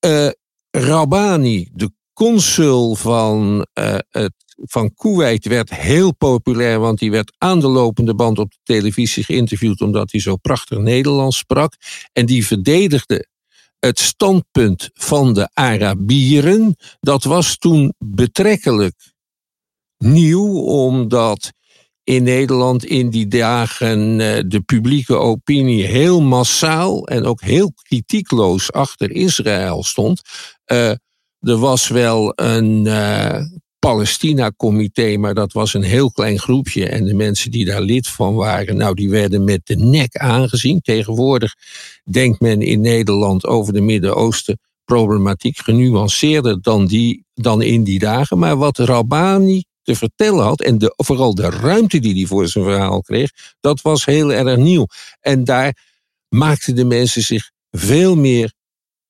Uh, 0.00 0.28
Rabani, 0.70 1.68
de 1.72 1.90
consul 2.16 2.94
van, 2.94 3.66
uh, 3.78 3.98
het, 4.10 4.32
van 4.56 4.94
Kuwait 4.94 5.46
werd 5.46 5.74
heel 5.74 6.14
populair, 6.14 6.78
want 6.78 6.98
die 6.98 7.10
werd 7.10 7.32
aan 7.38 7.60
de 7.60 7.68
lopende 7.68 8.14
band 8.14 8.38
op 8.38 8.50
de 8.50 8.58
televisie 8.62 9.24
geïnterviewd 9.24 9.80
omdat 9.80 10.10
hij 10.10 10.20
zo 10.20 10.36
prachtig 10.36 10.78
Nederlands 10.78 11.36
sprak. 11.36 11.74
En 12.12 12.26
die 12.26 12.46
verdedigde 12.46 13.26
het 13.78 13.98
standpunt 13.98 14.90
van 14.94 15.34
de 15.34 15.48
Arabieren. 15.52 16.76
Dat 17.00 17.24
was 17.24 17.56
toen 17.58 17.94
betrekkelijk 17.98 19.12
nieuw, 19.98 20.58
omdat 20.58 21.52
in 22.04 22.22
Nederland 22.22 22.84
in 22.84 23.10
die 23.10 23.28
dagen 23.28 24.20
uh, 24.20 24.38
de 24.46 24.60
publieke 24.66 25.14
opinie 25.14 25.84
heel 25.84 26.20
massaal 26.22 27.06
en 27.06 27.24
ook 27.24 27.40
heel 27.40 27.72
kritiekloos 27.82 28.72
achter 28.72 29.10
Israël 29.10 29.82
stond. 29.84 30.20
Uh, 30.72 30.92
er 31.46 31.58
was 31.58 31.88
wel 31.88 32.32
een 32.34 32.84
uh, 32.84 33.40
Palestina-comité, 33.78 35.16
maar 35.16 35.34
dat 35.34 35.52
was 35.52 35.74
een 35.74 35.82
heel 35.82 36.10
klein 36.10 36.38
groepje. 36.38 36.88
En 36.88 37.04
de 37.04 37.14
mensen 37.14 37.50
die 37.50 37.64
daar 37.64 37.80
lid 37.80 38.08
van 38.08 38.34
waren, 38.34 38.76
nou, 38.76 38.94
die 38.94 39.10
werden 39.10 39.44
met 39.44 39.60
de 39.64 39.76
nek 39.76 40.16
aangezien. 40.16 40.80
Tegenwoordig 40.80 41.54
denkt 42.10 42.40
men 42.40 42.62
in 42.62 42.80
Nederland 42.80 43.46
over 43.46 43.72
de 43.72 43.80
Midden-Oosten 43.80 44.58
problematiek 44.84 45.58
genuanceerder 45.58 46.62
dan, 46.62 46.86
die, 46.86 47.24
dan 47.34 47.62
in 47.62 47.84
die 47.84 47.98
dagen. 47.98 48.38
Maar 48.38 48.56
wat 48.56 48.78
Rabani 48.78 49.64
te 49.82 49.94
vertellen 49.94 50.44
had, 50.44 50.60
en 50.60 50.78
de, 50.78 50.94
vooral 50.96 51.34
de 51.34 51.50
ruimte 51.50 51.98
die 51.98 52.14
hij 52.14 52.26
voor 52.26 52.48
zijn 52.48 52.64
verhaal 52.64 53.00
kreeg, 53.02 53.30
dat 53.60 53.80
was 53.80 54.04
heel 54.04 54.32
erg 54.32 54.56
nieuw. 54.56 54.86
En 55.20 55.44
daar 55.44 55.76
maakten 56.28 56.74
de 56.74 56.84
mensen 56.84 57.22
zich 57.22 57.50
veel 57.70 58.16
meer 58.16 58.52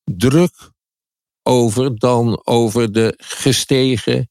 druk 0.05 0.75
over 1.47 1.99
dan 1.99 2.41
over 2.45 2.93
de 2.93 3.15
gestegen 3.17 4.29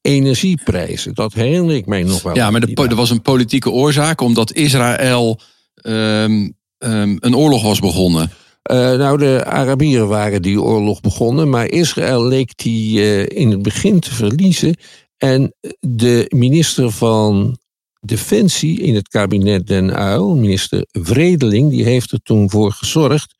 energieprijzen. 0.00 1.14
Dat 1.14 1.32
herinner 1.32 1.74
ik 1.74 1.86
mij 1.86 2.02
nog 2.02 2.22
wel. 2.22 2.34
Ja, 2.34 2.50
maar 2.50 2.62
er 2.62 2.94
was 2.94 3.10
een 3.10 3.22
politieke 3.22 3.70
oorzaak 3.70 4.20
omdat 4.20 4.52
Israël 4.52 5.40
um, 5.82 6.56
um, 6.78 7.16
een 7.20 7.36
oorlog 7.36 7.62
was 7.62 7.80
begonnen. 7.80 8.30
Uh, 8.70 8.76
nou, 8.76 9.18
de 9.18 9.44
Arabieren 9.44 10.08
waren 10.08 10.42
die 10.42 10.62
oorlog 10.62 11.00
begonnen, 11.00 11.50
maar 11.50 11.66
Israël 11.66 12.24
leek 12.24 12.56
die 12.56 12.98
uh, 12.98 13.26
in 13.26 13.50
het 13.50 13.62
begin 13.62 14.00
te 14.00 14.14
verliezen. 14.14 14.76
En 15.16 15.54
de 15.80 16.24
minister 16.34 16.90
van 16.90 17.58
Defensie 18.00 18.80
in 18.80 18.94
het 18.94 19.08
kabinet 19.08 19.66
Den 19.66 20.00
Uyl, 20.00 20.36
minister 20.36 20.86
Vredeling, 20.92 21.70
die 21.70 21.84
heeft 21.84 22.12
er 22.12 22.20
toen 22.22 22.50
voor 22.50 22.72
gezorgd 22.72 23.34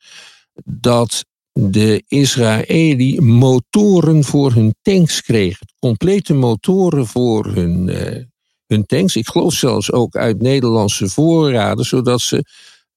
dat 0.63 1.25
de 1.59 2.03
Israëli 2.07 3.21
motoren 3.21 4.23
voor 4.23 4.53
hun 4.53 4.75
tanks 4.81 5.21
kregen. 5.21 5.67
Complete 5.79 6.33
motoren 6.33 7.07
voor 7.07 7.45
hun, 7.45 7.87
uh, 7.87 8.23
hun 8.67 8.85
tanks. 8.85 9.15
Ik 9.15 9.27
geloof 9.27 9.53
zelfs 9.53 9.91
ook 9.91 10.15
uit 10.15 10.41
Nederlandse 10.41 11.09
voorraden, 11.09 11.85
zodat 11.85 12.21
ze 12.21 12.45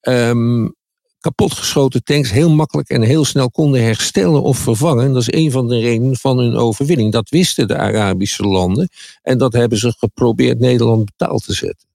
um, 0.01 0.75
kapotgeschoten 1.21 2.05
tanks 2.05 2.31
heel 2.31 2.51
makkelijk 2.51 2.89
en 2.89 3.03
heel 3.03 3.25
snel 3.25 3.51
konden 3.51 3.83
herstellen 3.83 4.43
of 4.43 4.59
vervangen. 4.59 5.13
Dat 5.13 5.23
is 5.23 5.33
een 5.33 5.51
van 5.51 5.69
de 5.69 5.79
redenen 5.79 6.17
van 6.17 6.39
hun 6.39 6.57
overwinning. 6.57 7.13
Dat 7.13 7.29
wisten 7.29 7.69
de 7.69 7.77
Arabische 7.77 8.43
landen 8.43 8.89
en 9.23 9.39
dat 9.39 9.53
hebben 9.53 9.79
ze 9.79 9.95
geprobeerd 9.99 10.59
Nederland 10.59 11.05
betaald 11.05 11.45
te 11.45 11.55
zetten. 11.55 11.90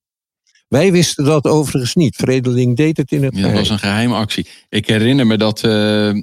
Wij 0.76 0.92
wisten 0.92 1.26
dat 1.26 1.46
overigens 1.46 1.96
niet. 1.96 2.16
Vredeling 2.16 2.76
deed 2.76 2.98
het 2.98 3.12
in 3.12 3.24
het 3.24 3.36
ja, 3.36 3.42
Dat 3.42 3.52
was 3.52 3.70
een 3.70 3.80
geheime 3.80 4.16
actie. 4.16 4.48
Ik 4.70 4.88
herinner 4.88 5.28
me 5.28 5.38
dat, 5.38 5.64
uh, 5.64 6.14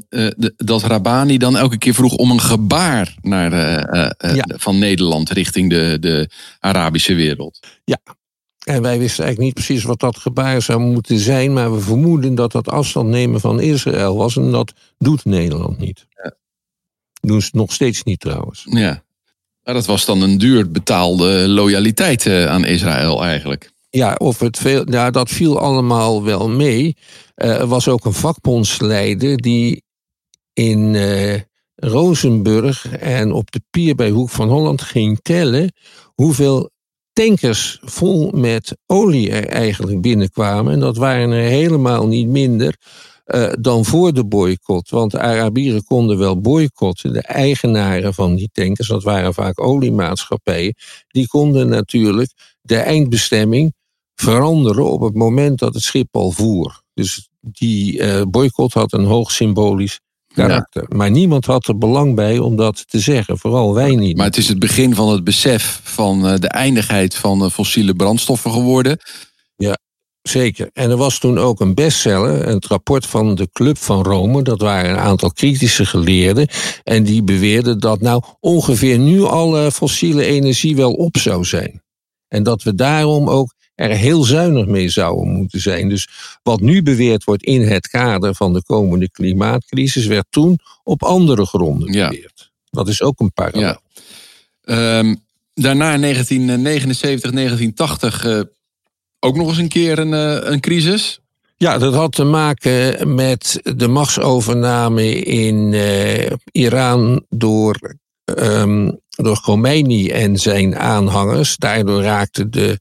dat 0.57 0.83
Rabani 0.83 1.39
dan 1.39 1.57
elke 1.57 1.79
keer 1.79 1.95
vroeg 1.95 2.15
om 2.15 2.31
een 2.31 2.41
gebaar 2.41 3.15
naar, 3.21 3.53
uh, 3.53 4.35
ja. 4.35 4.45
van 4.47 4.79
Nederland 4.79 5.31
richting 5.31 5.71
de, 5.71 5.97
de 6.01 6.31
Arabische 6.61 7.15
wereld. 7.15 7.61
Ja, 7.85 7.99
en 8.65 8.83
wij 8.83 8.99
wisten 8.99 9.25
eigenlijk 9.25 9.39
niet 9.39 9.65
precies 9.65 9.85
wat 9.85 10.01
dat 10.01 10.17
gebaar 10.17 10.63
zou 10.63 10.81
moeten 10.81 11.19
zijn, 11.19 11.53
maar 11.53 11.73
we 11.73 11.81
vermoeden 11.81 12.35
dat 12.35 12.53
dat 12.53 12.69
afstand 12.69 13.09
nemen 13.09 13.41
van 13.41 13.61
Israël 13.61 14.17
was 14.17 14.37
en 14.37 14.51
dat 14.51 14.73
doet 14.99 15.25
Nederland 15.25 15.79
niet. 15.79 16.07
Ja. 16.09 16.35
Doen 17.21 17.43
ze 17.43 17.51
nog 17.53 17.73
steeds 17.73 18.03
niet 18.03 18.21
trouwens. 18.21 18.67
Ja, 18.71 19.03
maar 19.63 19.75
dat 19.75 19.87
was 19.87 20.05
dan 20.05 20.23
een 20.23 20.39
duur 20.39 20.71
betaalde 20.71 21.49
loyaliteit 21.49 22.27
aan 22.27 22.65
Israël 22.65 23.25
eigenlijk. 23.25 23.72
Ja, 23.95 24.15
of 24.15 24.39
het 24.39 24.59
veel, 24.59 24.91
ja, 24.91 25.11
dat 25.11 25.31
viel 25.31 25.59
allemaal 25.59 26.25
wel 26.25 26.49
mee. 26.49 26.97
Uh, 27.37 27.61
er 27.61 27.67
was 27.67 27.89
ook 27.89 28.05
een 28.05 28.13
vakbondsleider 28.13 29.37
die 29.37 29.83
in 30.53 30.95
uh, 30.95 31.41
Rozenburg 31.75 32.89
en 32.89 33.33
op 33.33 33.51
de 33.51 33.61
pier 33.71 33.95
bij 33.95 34.11
Hoek 34.11 34.31
van 34.31 34.49
Holland 34.49 34.83
ging 34.83 35.19
tellen 35.23 35.73
hoeveel 36.15 36.71
tankers 37.13 37.79
vol 37.83 38.31
met 38.31 38.77
olie 38.87 39.31
er 39.31 39.47
eigenlijk 39.47 40.01
binnenkwamen. 40.01 40.73
En 40.73 40.81
dat 40.81 40.97
waren 40.97 41.31
er 41.31 41.49
helemaal 41.49 42.07
niet 42.07 42.29
minder 42.29 42.77
uh, 43.27 43.53
dan 43.61 43.85
voor 43.85 44.13
de 44.13 44.25
boycott. 44.25 44.91
Want 44.91 45.11
de 45.11 45.19
Arabieren 45.19 45.85
konden 45.85 46.19
wel 46.19 46.41
boycotten. 46.41 47.13
De 47.13 47.23
eigenaren 47.23 48.15
van 48.15 48.35
die 48.35 48.51
tankers, 48.53 48.89
dat 48.89 49.03
waren 49.03 49.35
vaak 49.35 49.61
oliemaatschappijen, 49.61 50.75
die 51.09 51.27
konden 51.27 51.69
natuurlijk 51.69 52.33
de 52.61 52.77
eindbestemming 52.77 53.73
veranderen 54.15 54.91
op 54.91 55.01
het 55.01 55.15
moment 55.15 55.59
dat 55.59 55.75
het 55.75 55.83
schip 55.83 56.17
al 56.17 56.31
voer. 56.31 56.83
Dus 56.95 57.29
die 57.41 57.99
uh, 57.99 58.23
boycott 58.29 58.73
had 58.73 58.93
een 58.93 59.05
hoog 59.05 59.31
symbolisch 59.31 60.01
karakter. 60.35 60.85
Maar 60.89 61.11
niemand 61.11 61.47
had 61.47 61.67
er 61.67 61.79
belang 61.79 62.15
bij 62.15 62.39
om 62.39 62.57
dat 62.57 62.89
te 62.89 62.99
zeggen, 62.99 63.39
vooral 63.39 63.75
wij 63.75 63.95
niet. 63.95 64.17
Maar 64.17 64.27
het 64.27 64.37
is 64.37 64.49
het 64.49 64.59
begin 64.59 64.95
van 64.95 65.09
het 65.09 65.25
besef 65.25 65.81
van 65.83 66.27
uh, 66.27 66.37
de 66.37 66.49
eindigheid 66.49 67.15
van 67.15 67.43
uh, 67.43 67.51
fossiele 67.51 67.95
brandstoffen 67.95 68.51
geworden. 68.51 68.99
Ja, 69.57 69.79
zeker. 70.23 70.71
En 70.73 70.91
er 70.91 70.97
was 70.97 71.19
toen 71.19 71.39
ook 71.39 71.61
een 71.61 71.75
bestseller, 71.75 72.47
het 72.47 72.67
rapport 72.67 73.07
van 73.07 73.35
de 73.35 73.49
Club 73.53 73.79
van 73.79 74.03
Rome. 74.03 74.43
Dat 74.43 74.61
waren 74.61 74.91
een 74.91 74.99
aantal 74.99 75.33
kritische 75.33 75.87
geleerden. 75.87 76.49
En 76.83 77.05
die 77.05 77.23
beweerden 77.23 77.79
dat 77.79 78.01
nou 78.01 78.23
ongeveer 78.41 78.99
nu 78.99 79.23
alle 79.23 79.73
fossiele 79.73 80.25
energie 80.25 80.77
wel 80.77 80.93
op 80.93 81.17
zou 81.17 81.45
zijn. 81.45 81.83
En 82.29 82.43
dat 82.43 82.63
we 82.63 82.75
daarom 82.75 83.29
ook 83.29 83.55
er 83.75 83.91
heel 83.91 84.23
zuinig 84.23 84.67
mee 84.67 84.89
zouden 84.89 85.33
moeten 85.33 85.61
zijn. 85.61 85.89
Dus 85.89 86.09
wat 86.43 86.61
nu 86.61 86.83
beweerd 86.83 87.25
wordt 87.25 87.43
in 87.43 87.63
het 87.63 87.89
kader 87.89 88.35
van 88.35 88.53
de 88.53 88.63
komende 88.63 89.11
klimaatcrisis, 89.11 90.07
werd 90.07 90.27
toen 90.31 90.59
op 90.85 91.03
andere 91.03 91.47
gronden 91.47 91.93
beweerd. 91.93 92.51
Dat 92.71 92.89
is 92.89 93.03
ook 93.03 93.21
een 93.21 93.33
parallel. 93.33 93.81
Ja. 94.63 94.99
Um, 94.99 95.23
daarna 95.55 95.99
1979, 95.99 97.31
1980 97.31 98.25
uh, 98.25 98.41
ook 99.21 99.37
nog 99.37 99.49
eens 99.49 99.59
een 99.59 99.69
keer 99.69 99.99
een, 99.99 100.13
uh, 100.13 100.51
een 100.51 100.61
crisis. 100.61 101.21
Ja, 101.57 101.79
dat 101.79 101.95
had 101.95 102.13
te 102.13 102.25
maken 102.25 103.15
met 103.15 103.61
de 103.77 103.89
machtsovername 103.89 105.15
in 105.15 105.73
uh, 105.73 106.31
Iran 106.53 107.25
door, 107.29 107.97
um, 108.25 109.01
door 109.09 109.41
Khomeini 109.41 110.09
en 110.09 110.37
zijn 110.37 110.77
aanhangers. 110.77 111.57
Daardoor 111.57 112.03
raakte 112.03 112.49
de 112.49 112.81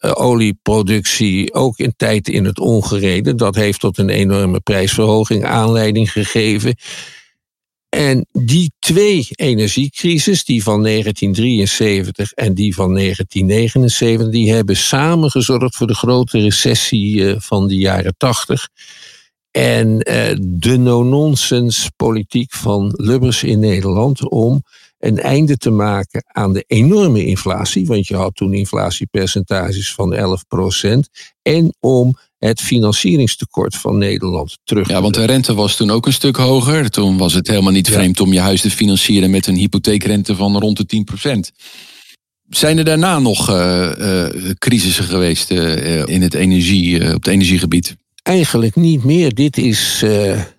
olieproductie 0.00 1.54
ook 1.54 1.78
in 1.78 1.94
tijd 1.96 2.28
in 2.28 2.44
het 2.44 2.58
ongereden. 2.58 3.36
Dat 3.36 3.54
heeft 3.54 3.80
tot 3.80 3.98
een 3.98 4.08
enorme 4.08 4.60
prijsverhoging 4.60 5.44
aanleiding 5.44 6.12
gegeven. 6.12 6.74
En 7.88 8.26
die 8.32 8.72
twee 8.78 9.26
energiecrisis, 9.30 10.44
die 10.44 10.62
van 10.62 10.82
1973 10.82 12.32
en 12.32 12.54
die 12.54 12.74
van 12.74 12.94
1979, 12.94 14.28
die 14.28 14.52
hebben 14.52 14.76
samen 14.76 15.30
gezorgd 15.30 15.76
voor 15.76 15.86
de 15.86 15.94
grote 15.94 16.38
recessie 16.38 17.14
uh, 17.14 17.34
van 17.38 17.68
de 17.68 17.76
jaren 17.76 18.14
80. 18.16 18.68
En 19.50 19.88
uh, 19.88 20.36
de 20.40 20.76
no-nonsense 20.76 21.90
politiek 21.96 22.52
van 22.52 22.92
Lubbers 22.96 23.42
in 23.42 23.58
Nederland 23.58 24.28
om 24.28 24.62
een 24.98 25.18
einde 25.18 25.56
te 25.56 25.70
maken 25.70 26.24
aan 26.26 26.52
de 26.52 26.64
enorme 26.66 27.24
inflatie, 27.24 27.86
want 27.86 28.06
je 28.06 28.16
had 28.16 28.34
toen 28.34 28.54
inflatiepercentages 28.54 29.94
van 29.94 30.14
11%, 30.14 30.98
en 31.42 31.74
om 31.80 32.16
het 32.38 32.60
financieringstekort 32.60 33.76
van 33.76 33.98
Nederland 33.98 34.58
terug 34.64 34.86
te 34.86 34.92
Ja, 34.92 35.00
want 35.00 35.14
de 35.14 35.24
rente 35.24 35.54
was 35.54 35.76
toen 35.76 35.90
ook 35.90 36.06
een 36.06 36.12
stuk 36.12 36.36
hoger. 36.36 36.90
Toen 36.90 37.16
was 37.16 37.32
het 37.32 37.48
helemaal 37.48 37.72
niet 37.72 37.90
vreemd 37.90 38.20
om 38.20 38.32
je 38.32 38.40
huis 38.40 38.60
te 38.60 38.70
financieren 38.70 39.30
met 39.30 39.46
een 39.46 39.56
hypotheekrente 39.56 40.36
van 40.36 40.58
rond 40.58 40.90
de 40.90 41.04
10%. 41.50 41.56
Zijn 42.48 42.78
er 42.78 42.84
daarna 42.84 43.18
nog 43.18 43.50
uh, 43.50 43.90
uh, 43.98 44.50
crisissen 44.58 45.04
geweest 45.04 45.50
uh, 45.50 46.06
in 46.06 46.22
het 46.22 46.34
energie, 46.34 47.14
op 47.14 47.24
het 47.24 47.26
energiegebied? 47.26 47.96
Eigenlijk 48.22 48.76
niet 48.76 49.04
meer. 49.04 49.34
Dit 49.34 49.56
is 49.56 50.04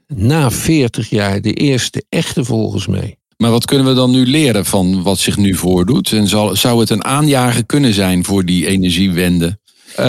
na 0.08 0.52
40 0.52 1.10
jaar 1.10 1.42
de 1.42 1.54
eerste 1.54 2.04
echte 2.10 2.44
volgens 2.44 2.88
mij. 2.88 3.18
Maar 3.38 3.52
wat 3.52 3.66
kunnen 3.66 3.88
we 3.88 3.94
dan 3.94 4.12
nu 4.12 4.26
leren 4.26 4.66
van 4.66 5.04
wat 5.04 5.18
zich 5.18 5.38
nu 5.38 5.56
voordoet? 5.56 6.12
En 6.12 6.28
zal, 6.28 6.56
zou 6.56 6.80
het 6.80 6.90
een 6.90 7.04
aanjager 7.04 7.66
kunnen 7.66 7.94
zijn 7.94 8.26
voor 8.26 8.46
die 8.46 8.68
energiewende? 8.68 9.58
Uh, 10.00 10.06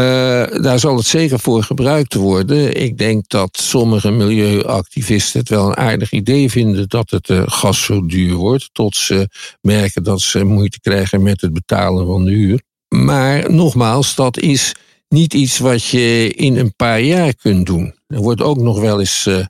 daar 0.62 0.78
zal 0.78 0.96
het 0.96 1.06
zeker 1.06 1.38
voor 1.38 1.62
gebruikt 1.62 2.14
worden. 2.14 2.80
Ik 2.80 2.98
denk 2.98 3.28
dat 3.28 3.58
sommige 3.62 4.10
milieuactivisten 4.10 5.40
het 5.40 5.48
wel 5.48 5.66
een 5.66 5.76
aardig 5.76 6.12
idee 6.12 6.50
vinden 6.50 6.88
dat 6.88 7.10
het 7.10 7.28
uh, 7.28 7.42
gas 7.46 7.84
zo 7.84 8.06
duur 8.06 8.34
wordt, 8.34 8.70
tot 8.72 8.96
ze 8.96 9.28
merken 9.60 10.02
dat 10.02 10.20
ze 10.20 10.44
moeite 10.44 10.80
krijgen 10.80 11.22
met 11.22 11.40
het 11.40 11.52
betalen 11.52 12.06
van 12.06 12.24
de 12.24 12.30
huur. 12.30 12.62
Maar 12.88 13.52
nogmaals, 13.52 14.14
dat 14.14 14.38
is 14.38 14.74
niet 15.08 15.34
iets 15.34 15.58
wat 15.58 15.84
je 15.84 16.32
in 16.34 16.56
een 16.56 16.74
paar 16.76 17.00
jaar 17.00 17.34
kunt 17.34 17.66
doen. 17.66 17.94
Er 18.06 18.20
wordt 18.20 18.42
ook 18.42 18.58
nog 18.58 18.80
wel 18.80 19.00
eens 19.00 19.26
uh, 19.26 19.44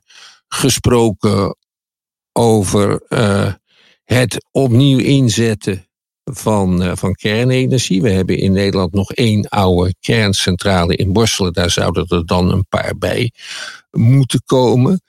gesproken 0.47 1.55
over 2.31 3.01
het 4.13 4.45
opnieuw 4.51 4.99
inzetten 4.99 5.87
van, 6.23 6.83
uh, 6.83 6.91
van 6.95 7.13
kernenergie. 7.13 8.01
We 8.01 8.09
hebben 8.09 8.37
in 8.37 8.51
Nederland 8.51 8.93
nog 8.93 9.13
één 9.13 9.47
oude 9.47 9.95
kerncentrale 9.99 10.95
in 10.95 11.13
Borselen. 11.13 11.53
Daar 11.53 11.69
zouden 11.69 12.05
er 12.07 12.25
dan 12.25 12.51
een 12.51 12.65
paar 12.69 12.97
bij 12.97 13.31
moeten 13.91 14.41
komen. 14.45 15.01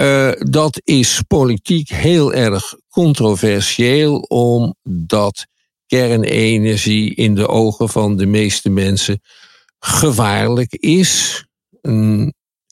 Uh, 0.00 0.32
dat 0.38 0.80
is 0.84 1.22
politiek 1.26 1.88
heel 1.88 2.32
erg 2.32 2.74
controversieel, 2.88 4.18
omdat 4.18 5.46
kernenergie 5.86 7.14
in 7.14 7.34
de 7.34 7.48
ogen 7.48 7.88
van 7.88 8.16
de 8.16 8.26
meeste 8.26 8.70
mensen 8.70 9.20
gevaarlijk 9.78 10.72
is. 10.72 11.44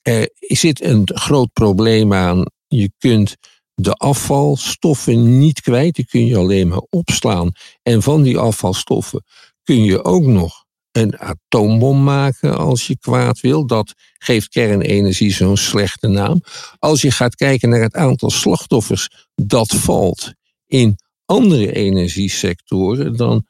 Er 0.03 0.29
zit 0.39 0.83
een 0.83 1.11
groot 1.15 1.53
probleem 1.53 2.13
aan. 2.13 2.45
Je 2.67 2.93
kunt 2.99 3.37
de 3.83 3.95
afvalstoffen 3.95 5.39
niet 5.39 5.61
kwijt. 5.61 5.95
Die 5.95 6.07
kun 6.07 6.27
je 6.27 6.37
alleen 6.37 6.69
maar 6.69 6.83
opslaan. 6.91 7.53
En 7.83 8.03
van 8.03 8.23
die 8.23 8.39
afvalstoffen 8.39 9.25
kun 9.63 9.83
je 9.83 10.05
ook 10.05 10.25
nog 10.25 10.65
een 10.93 11.19
atoombom 11.19 12.03
maken 12.03 12.59
als 12.59 12.87
je 12.87 12.99
kwaad 12.99 13.41
wil. 13.41 13.67
Dat 13.67 13.95
geeft 14.19 14.49
kernenergie 14.49 15.33
zo'n 15.33 15.57
slechte 15.57 16.09
naam. 16.09 16.41
Als 16.79 17.03
je 17.03 17.11
gaat 17.11 17.35
kijken 17.35 17.69
naar 17.69 17.81
het 17.81 17.95
aantal 17.95 18.31
slachtoffers 18.31 19.09
dat 19.35 19.75
valt 19.75 20.33
in 20.67 20.99
andere 21.25 21.73
energiesectoren, 21.73 23.17
dan 23.17 23.47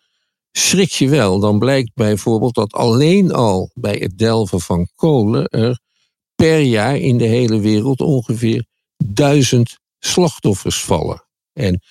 schrik 0.53 0.91
je 0.91 1.09
wel. 1.09 1.39
Dan 1.39 1.59
blijkt 1.59 1.91
bijvoorbeeld 1.95 2.55
dat 2.55 2.73
alleen 2.73 3.33
al 3.33 3.71
bij 3.75 3.97
het 3.97 4.19
delven 4.19 4.61
van 4.61 4.89
kolen 4.95 5.49
er 5.49 5.81
per 6.35 6.61
jaar 6.61 6.97
in 6.97 7.19
de 7.19 7.25
hele 7.25 7.61
wereld 7.61 8.01
ongeveer 8.01 8.67
duizend 9.05 9.81
slachtoffers 10.05 10.81
vallen. 10.81 11.27
En 11.53 11.83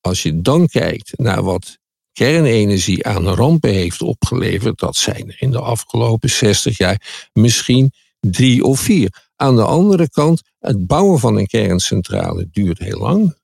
als 0.00 0.22
je 0.22 0.40
dan 0.40 0.66
kijkt 0.66 1.18
naar 1.18 1.42
wat 1.42 1.78
kernenergie 2.12 3.06
aan 3.06 3.28
rampen 3.28 3.70
heeft 3.70 4.02
opgeleverd, 4.02 4.78
dat 4.78 4.96
zijn 4.96 5.28
er 5.28 5.36
in 5.38 5.50
de 5.50 5.60
afgelopen 5.60 6.30
60 6.30 6.78
jaar 6.78 7.28
misschien 7.32 7.92
drie 8.20 8.64
of 8.64 8.80
vier. 8.80 9.22
Aan 9.36 9.56
de 9.56 9.64
andere 9.64 10.10
kant, 10.10 10.42
het 10.58 10.86
bouwen 10.86 11.18
van 11.18 11.36
een 11.36 11.46
kerncentrale 11.46 12.48
duurt 12.50 12.78
heel 12.78 12.98
lang. 12.98 13.38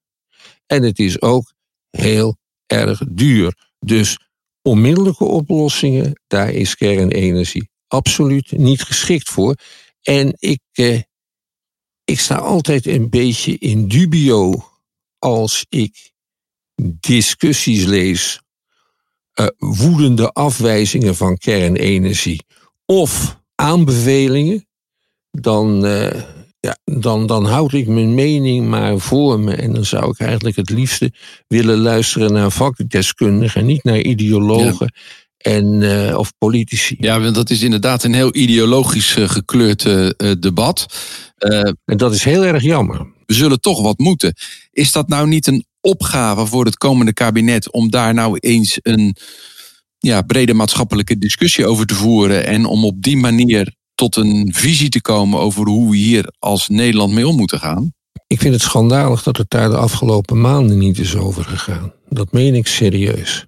En 0.67 0.83
het 0.83 0.99
is 0.99 1.21
ook 1.21 1.53
heel 1.91 2.37
erg 2.67 3.03
duur. 3.09 3.55
Dus 3.79 4.19
onmiddellijke 4.63 5.25
oplossingen, 5.25 6.21
daar 6.27 6.51
is 6.51 6.75
kernenergie 6.75 7.71
absoluut 7.91 8.53
niet 8.53 8.83
geschikt 8.83 9.29
voor. 9.29 9.55
En 10.03 10.35
ik, 10.39 10.61
eh, 10.73 11.01
ik 12.11 12.21
sta 12.21 12.35
altijd 12.37 12.87
een 12.87 13.11
beetje 13.11 13.59
in 13.59 13.89
dubio 13.89 14.65
als 15.19 15.67
ik 15.69 16.13
discussies 17.01 17.85
lees, 17.85 18.41
uh, 19.41 19.47
woedende 19.59 20.33
afwijzingen 20.33 21.17
van 21.17 21.37
kernenergie 21.37 22.43
of 22.87 23.41
aanbevelingen, 23.55 24.67
dan, 25.31 25.85
uh, 25.85 26.23
ja, 26.61 26.79
dan, 26.85 27.27
dan 27.27 27.45
houd 27.45 27.73
ik 27.73 27.87
mijn 27.87 28.15
mening 28.15 28.69
maar 28.69 28.99
voor 28.99 29.41
me. 29.41 29.55
En 29.55 29.73
dan 29.73 29.85
zou 29.85 30.11
ik 30.11 30.19
eigenlijk 30.19 30.57
het 30.57 30.71
liefste 30.71 31.13
willen 31.47 31.79
luisteren 31.79 32.33
naar 32.33 32.51
vakdeskundigen, 32.51 33.67
niet 33.67 33.85
naar 33.85 34.01
ideologen. 34.01 34.93
En, 35.41 35.81
uh, 35.81 36.19
of 36.19 36.33
politici. 36.39 36.97
Ja, 36.99 37.21
want 37.21 37.35
dat 37.35 37.51
is 37.51 37.63
inderdaad 37.63 38.05
een 38.05 38.15
heel 38.15 38.37
ideologisch 38.37 39.17
gekleurd 39.19 39.83
debat. 40.43 40.87
en 41.85 41.97
dat 41.97 42.15
is 42.15 42.25
heel 42.25 42.45
erg 42.45 42.63
jammer. 42.63 43.07
We 43.27 43.35
zullen 43.35 43.61
toch 43.61 43.83
wat 43.83 43.99
moeten. 43.99 44.35
Is 44.71 44.93
dat 44.93 45.09
nou 45.09 45.29
niet 45.29 45.47
een 45.47 45.65
opgave 45.81 46.47
voor 46.47 46.65
het 46.65 46.77
komende 46.77 47.13
kabinet 47.13 47.73
om 47.73 47.91
daar 47.91 48.15
nou 48.15 48.39
eens 48.39 48.79
een 48.83 49.17
ja, 49.99 50.23
brede 50.23 50.55
maatschappelijke 50.55 51.19
discussie 51.19 51.67
over 51.67 51.87
te 51.87 51.95
voeren 51.95 52.47
en 52.47 52.65
om 52.65 52.85
op 52.85 53.03
die 53.03 53.17
manier 53.17 53.75
tot 53.95 54.17
een 54.17 54.49
visie 54.53 54.89
te 54.89 55.01
komen 55.01 55.41
over 55.41 55.67
hoe 55.67 55.91
we 55.91 55.97
hier 55.97 56.33
als 56.39 56.69
Nederland 56.69 57.13
mee 57.13 57.29
om 57.29 57.37
moeten 57.37 57.59
gaan? 57.59 57.93
Ik 58.27 58.41
vind 58.41 58.55
het 58.55 58.63
schandalig 58.63 59.23
dat 59.23 59.37
het 59.37 59.51
daar 59.51 59.69
de 59.69 59.77
afgelopen 59.77 60.41
maanden 60.41 60.79
niet 60.79 60.99
is 60.99 61.17
over 61.17 61.45
gegaan. 61.45 61.93
Dat 62.09 62.33
meen 62.33 62.55
ik 62.55 62.67
serieus. 62.67 63.47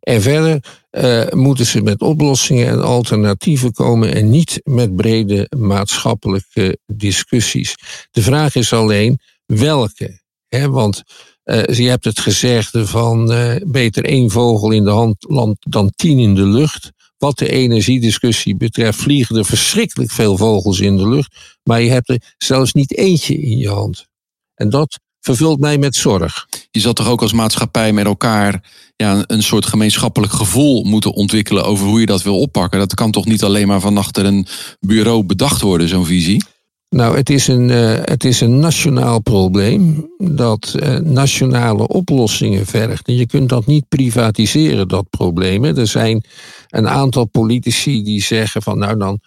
En 0.00 0.22
verder 0.22 0.64
uh, 0.90 1.28
moeten 1.28 1.66
ze 1.66 1.82
met 1.82 2.00
oplossingen 2.00 2.66
en 2.66 2.82
alternatieven 2.82 3.72
komen 3.72 4.14
en 4.14 4.30
niet 4.30 4.60
met 4.64 4.96
brede 4.96 5.46
maatschappelijke 5.56 6.78
discussies. 6.86 7.76
De 8.10 8.22
vraag 8.22 8.54
is 8.54 8.72
alleen 8.72 9.18
welke. 9.46 10.20
Hè? 10.48 10.70
Want 10.70 11.02
uh, 11.44 11.64
je 11.64 11.88
hebt 11.88 12.04
het 12.04 12.20
gezegde 12.20 12.86
van 12.86 13.32
uh, 13.32 13.54
beter 13.66 14.04
één 14.04 14.30
vogel 14.30 14.70
in 14.70 14.84
de 14.84 14.90
hand 14.90 15.16
land 15.28 15.56
dan 15.60 15.92
tien 15.96 16.18
in 16.18 16.34
de 16.34 16.46
lucht. 16.46 16.90
Wat 17.18 17.38
de 17.38 17.48
energiediscussie 17.48 18.56
betreft 18.56 18.98
vliegen 18.98 19.36
er 19.36 19.44
verschrikkelijk 19.44 20.10
veel 20.10 20.36
vogels 20.36 20.80
in 20.80 20.96
de 20.96 21.08
lucht, 21.08 21.58
maar 21.62 21.80
je 21.80 21.90
hebt 21.90 22.08
er 22.08 22.34
zelfs 22.38 22.72
niet 22.72 22.96
eentje 22.96 23.34
in 23.40 23.58
je 23.58 23.68
hand. 23.68 24.06
En 24.54 24.70
dat 24.70 25.00
vervult 25.20 25.60
mij 25.60 25.78
met 25.78 25.94
zorg. 25.94 26.46
Je 26.70 26.80
zal 26.80 26.92
toch 26.92 27.08
ook 27.08 27.22
als 27.22 27.32
maatschappij 27.32 27.92
met 27.92 28.04
elkaar 28.04 28.62
ja, 28.96 29.24
een 29.26 29.42
soort 29.42 29.66
gemeenschappelijk 29.66 30.32
gevoel 30.32 30.84
moeten 30.84 31.12
ontwikkelen 31.12 31.64
over 31.64 31.86
hoe 31.86 32.00
je 32.00 32.06
dat 32.06 32.22
wil 32.22 32.40
oppakken. 32.40 32.78
Dat 32.78 32.94
kan 32.94 33.10
toch 33.10 33.26
niet 33.26 33.42
alleen 33.42 33.66
maar 33.66 33.80
van 33.80 33.98
achter 33.98 34.24
een 34.24 34.46
bureau 34.80 35.24
bedacht 35.24 35.60
worden, 35.60 35.88
zo'n 35.88 36.06
visie? 36.06 36.44
Nou, 36.88 37.16
het 37.16 37.30
is 37.30 37.48
een, 37.48 37.68
uh, 37.68 37.94
het 38.02 38.24
is 38.24 38.40
een 38.40 38.58
nationaal 38.58 39.20
probleem 39.20 40.10
dat 40.18 40.74
uh, 40.76 40.96
nationale 40.96 41.88
oplossingen 41.88 42.66
vergt. 42.66 43.06
En 43.06 43.16
je 43.16 43.26
kunt 43.26 43.48
dat 43.48 43.66
niet 43.66 43.88
privatiseren, 43.88 44.88
dat 44.88 45.10
probleem. 45.10 45.64
Er 45.64 45.86
zijn 45.86 46.24
een 46.68 46.88
aantal 46.88 47.24
politici 47.24 48.02
die 48.02 48.22
zeggen 48.22 48.62
van 48.62 48.78
nou 48.78 48.98
dan, 48.98 49.20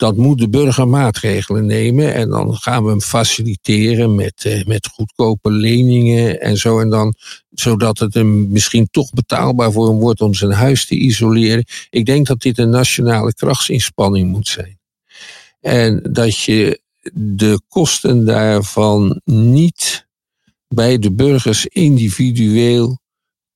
dat 0.00 0.16
moet 0.16 0.38
de 0.38 0.48
burger 0.48 0.88
maatregelen 0.88 1.66
nemen 1.66 2.14
en 2.14 2.28
dan 2.28 2.54
gaan 2.54 2.84
we 2.84 2.90
hem 2.90 3.00
faciliteren 3.00 4.14
met, 4.14 4.44
uh, 4.46 4.64
met 4.64 4.86
goedkope 4.86 5.50
leningen 5.50 6.40
en 6.40 6.56
zo. 6.56 6.80
En 6.80 6.90
dan, 6.90 7.14
zodat 7.50 7.98
het 7.98 8.14
hem 8.14 8.50
misschien 8.50 8.88
toch 8.90 9.12
betaalbaar 9.12 9.72
voor 9.72 9.88
hem 9.88 9.98
wordt 9.98 10.20
om 10.20 10.34
zijn 10.34 10.52
huis 10.52 10.86
te 10.86 10.94
isoleren. 10.94 11.64
Ik 11.90 12.06
denk 12.06 12.26
dat 12.26 12.40
dit 12.40 12.58
een 12.58 12.70
nationale 12.70 13.34
krachtsinspanning 13.34 14.30
moet 14.30 14.48
zijn. 14.48 14.78
En 15.60 16.02
dat 16.12 16.38
je 16.38 16.80
de 17.12 17.60
kosten 17.68 18.24
daarvan 18.24 19.20
niet 19.24 20.06
bij 20.68 20.98
de 20.98 21.12
burgers 21.12 21.66
individueel 21.66 22.98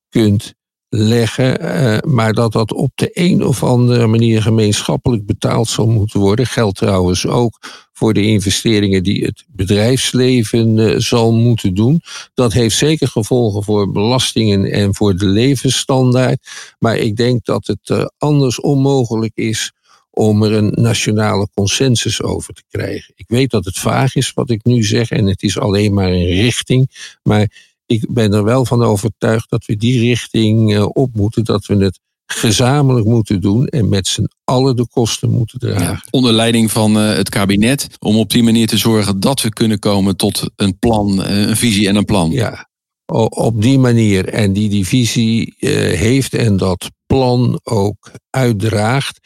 kunt 0.09 0.55
leggen, 0.97 1.63
uh, 1.63 1.99
maar 2.13 2.33
dat 2.33 2.53
dat 2.53 2.73
op 2.73 2.91
de 2.95 3.11
een 3.13 3.45
of 3.45 3.63
andere 3.63 4.07
manier 4.07 4.43
gemeenschappelijk 4.43 5.27
betaald 5.27 5.69
zal 5.69 5.87
moeten 5.87 6.21
worden. 6.21 6.47
Geldt 6.47 6.79
trouwens 6.79 7.27
ook 7.27 7.59
voor 7.93 8.13
de 8.13 8.23
investeringen 8.23 9.03
die 9.03 9.25
het 9.25 9.45
bedrijfsleven 9.49 10.77
uh, 10.77 10.99
zal 10.99 11.33
moeten 11.33 11.75
doen. 11.75 12.01
Dat 12.35 12.53
heeft 12.53 12.77
zeker 12.77 13.09
gevolgen 13.09 13.63
voor 13.63 13.91
belastingen 13.91 14.73
en 14.73 14.95
voor 14.95 15.17
de 15.17 15.27
levensstandaard. 15.27 16.49
Maar 16.79 16.97
ik 16.97 17.17
denk 17.17 17.45
dat 17.45 17.67
het 17.67 17.89
uh, 17.89 18.05
anders 18.19 18.61
onmogelijk 18.61 19.33
is 19.35 19.73
om 20.11 20.43
er 20.43 20.53
een 20.53 20.73
nationale 20.75 21.49
consensus 21.55 22.23
over 22.23 22.55
te 22.55 22.63
krijgen. 22.69 23.13
Ik 23.17 23.29
weet 23.29 23.51
dat 23.51 23.65
het 23.65 23.79
vaag 23.79 24.15
is 24.15 24.33
wat 24.33 24.51
ik 24.51 24.65
nu 24.65 24.83
zeg 24.83 25.11
en 25.11 25.27
het 25.27 25.43
is 25.43 25.59
alleen 25.59 25.95
maar 25.95 26.13
een 26.13 26.27
richting, 26.27 26.91
maar 27.23 27.74
ik 27.87 28.13
ben 28.13 28.33
er 28.33 28.45
wel 28.45 28.65
van 28.65 28.83
overtuigd 28.83 29.51
dat 29.51 29.65
we 29.65 29.77
die 29.77 30.01
richting 30.01 30.73
uh, 30.73 30.87
op 30.93 31.15
moeten, 31.15 31.45
dat 31.45 31.67
we 31.67 31.77
het 31.77 32.01
gezamenlijk 32.27 33.07
moeten 33.07 33.41
doen 33.41 33.67
en 33.67 33.89
met 33.89 34.07
z'n 34.07 34.29
allen 34.45 34.77
de 34.77 34.87
kosten 34.89 35.31
moeten 35.31 35.59
dragen. 35.59 35.83
Ja, 35.83 36.03
onder 36.11 36.33
leiding 36.33 36.71
van 36.71 36.97
uh, 36.97 37.17
het 37.17 37.29
kabinet, 37.29 37.89
om 37.99 38.17
op 38.17 38.31
die 38.31 38.43
manier 38.43 38.67
te 38.67 38.77
zorgen 38.77 39.21
dat 39.21 39.41
we 39.41 39.49
kunnen 39.49 39.79
komen 39.79 40.17
tot 40.17 40.51
een 40.57 40.79
plan, 40.79 41.21
uh, 41.21 41.49
een 41.49 41.57
visie 41.57 41.89
en 41.89 41.97
een 41.97 42.05
plan. 42.05 42.31
Ja, 42.31 42.69
op 43.29 43.63
die 43.63 43.79
manier 43.79 44.29
en 44.29 44.53
die 44.53 44.69
die 44.69 44.87
visie 44.87 45.55
heeft 45.59 46.35
en 46.35 46.57
dat 46.57 46.91
plan 47.07 47.61
ook 47.63 48.11
uitdraagt 48.31 49.19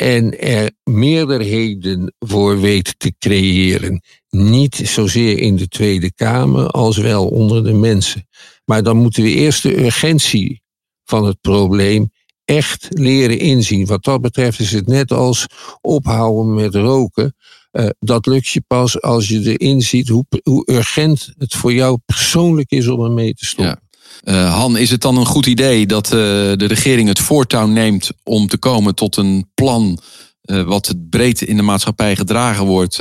en 0.00 0.38
er 0.38 0.70
meerderheden 0.84 2.14
voor 2.18 2.60
weet 2.60 2.94
te 2.98 3.14
creëren. 3.18 4.02
Niet 4.28 4.74
zozeer 4.74 5.38
in 5.38 5.56
de 5.56 5.68
Tweede 5.68 6.12
Kamer 6.12 6.66
als 6.66 6.96
wel 6.96 7.28
onder 7.28 7.64
de 7.64 7.72
mensen. 7.72 8.28
Maar 8.64 8.82
dan 8.82 8.96
moeten 8.96 9.22
we 9.22 9.28
eerst 9.28 9.62
de 9.62 9.84
urgentie 9.84 10.62
van 11.04 11.24
het 11.24 11.40
probleem 11.40 12.10
echt 12.44 12.86
leren 12.88 13.38
inzien. 13.38 13.86
Wat 13.86 14.04
dat 14.04 14.20
betreft 14.20 14.60
is 14.60 14.72
het 14.72 14.86
net 14.86 15.12
als 15.12 15.46
ophouden 15.80 16.54
met 16.54 16.74
roken. 16.74 17.34
Uh, 17.72 17.88
dat 17.98 18.26
lukt 18.26 18.48
je 18.48 18.62
pas 18.66 19.02
als 19.02 19.28
je 19.28 19.56
erin 19.56 19.80
ziet 19.80 20.08
hoe, 20.08 20.24
hoe 20.42 20.70
urgent 20.70 21.32
het 21.38 21.54
voor 21.54 21.72
jou 21.72 21.98
persoonlijk 22.04 22.70
is 22.70 22.88
om 22.88 23.04
ermee 23.04 23.34
te 23.34 23.46
stoppen. 23.46 23.80
Ja. 23.80 23.87
Uh, 24.24 24.54
Han, 24.54 24.76
is 24.76 24.90
het 24.90 25.00
dan 25.00 25.16
een 25.16 25.26
goed 25.26 25.46
idee 25.46 25.86
dat 25.86 26.06
uh, 26.06 26.10
de 26.10 26.66
regering 26.66 27.08
het 27.08 27.18
voortouw 27.18 27.66
neemt 27.66 28.10
om 28.22 28.46
te 28.46 28.58
komen 28.58 28.94
tot 28.94 29.16
een 29.16 29.50
plan 29.54 29.98
uh, 30.42 30.62
wat 30.62 30.94
breed 31.10 31.42
in 31.42 31.56
de 31.56 31.62
maatschappij 31.62 32.16
gedragen 32.16 32.66
wordt 32.66 33.00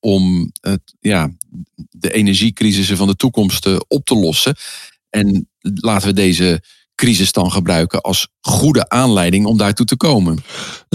om 0.00 0.52
het, 0.60 0.80
ja, 1.00 1.30
de 1.90 2.12
energiecrisissen 2.12 2.96
van 2.96 3.06
de 3.06 3.16
toekomst 3.16 3.86
op 3.88 4.04
te 4.04 4.14
lossen? 4.14 4.56
En 5.10 5.48
laten 5.60 6.08
we 6.08 6.14
deze 6.14 6.62
crisis 6.94 7.32
dan 7.32 7.52
gebruiken 7.52 8.00
als 8.00 8.28
goede 8.40 8.88
aanleiding 8.88 9.46
om 9.46 9.56
daartoe 9.56 9.86
te 9.86 9.96
komen. 9.96 10.38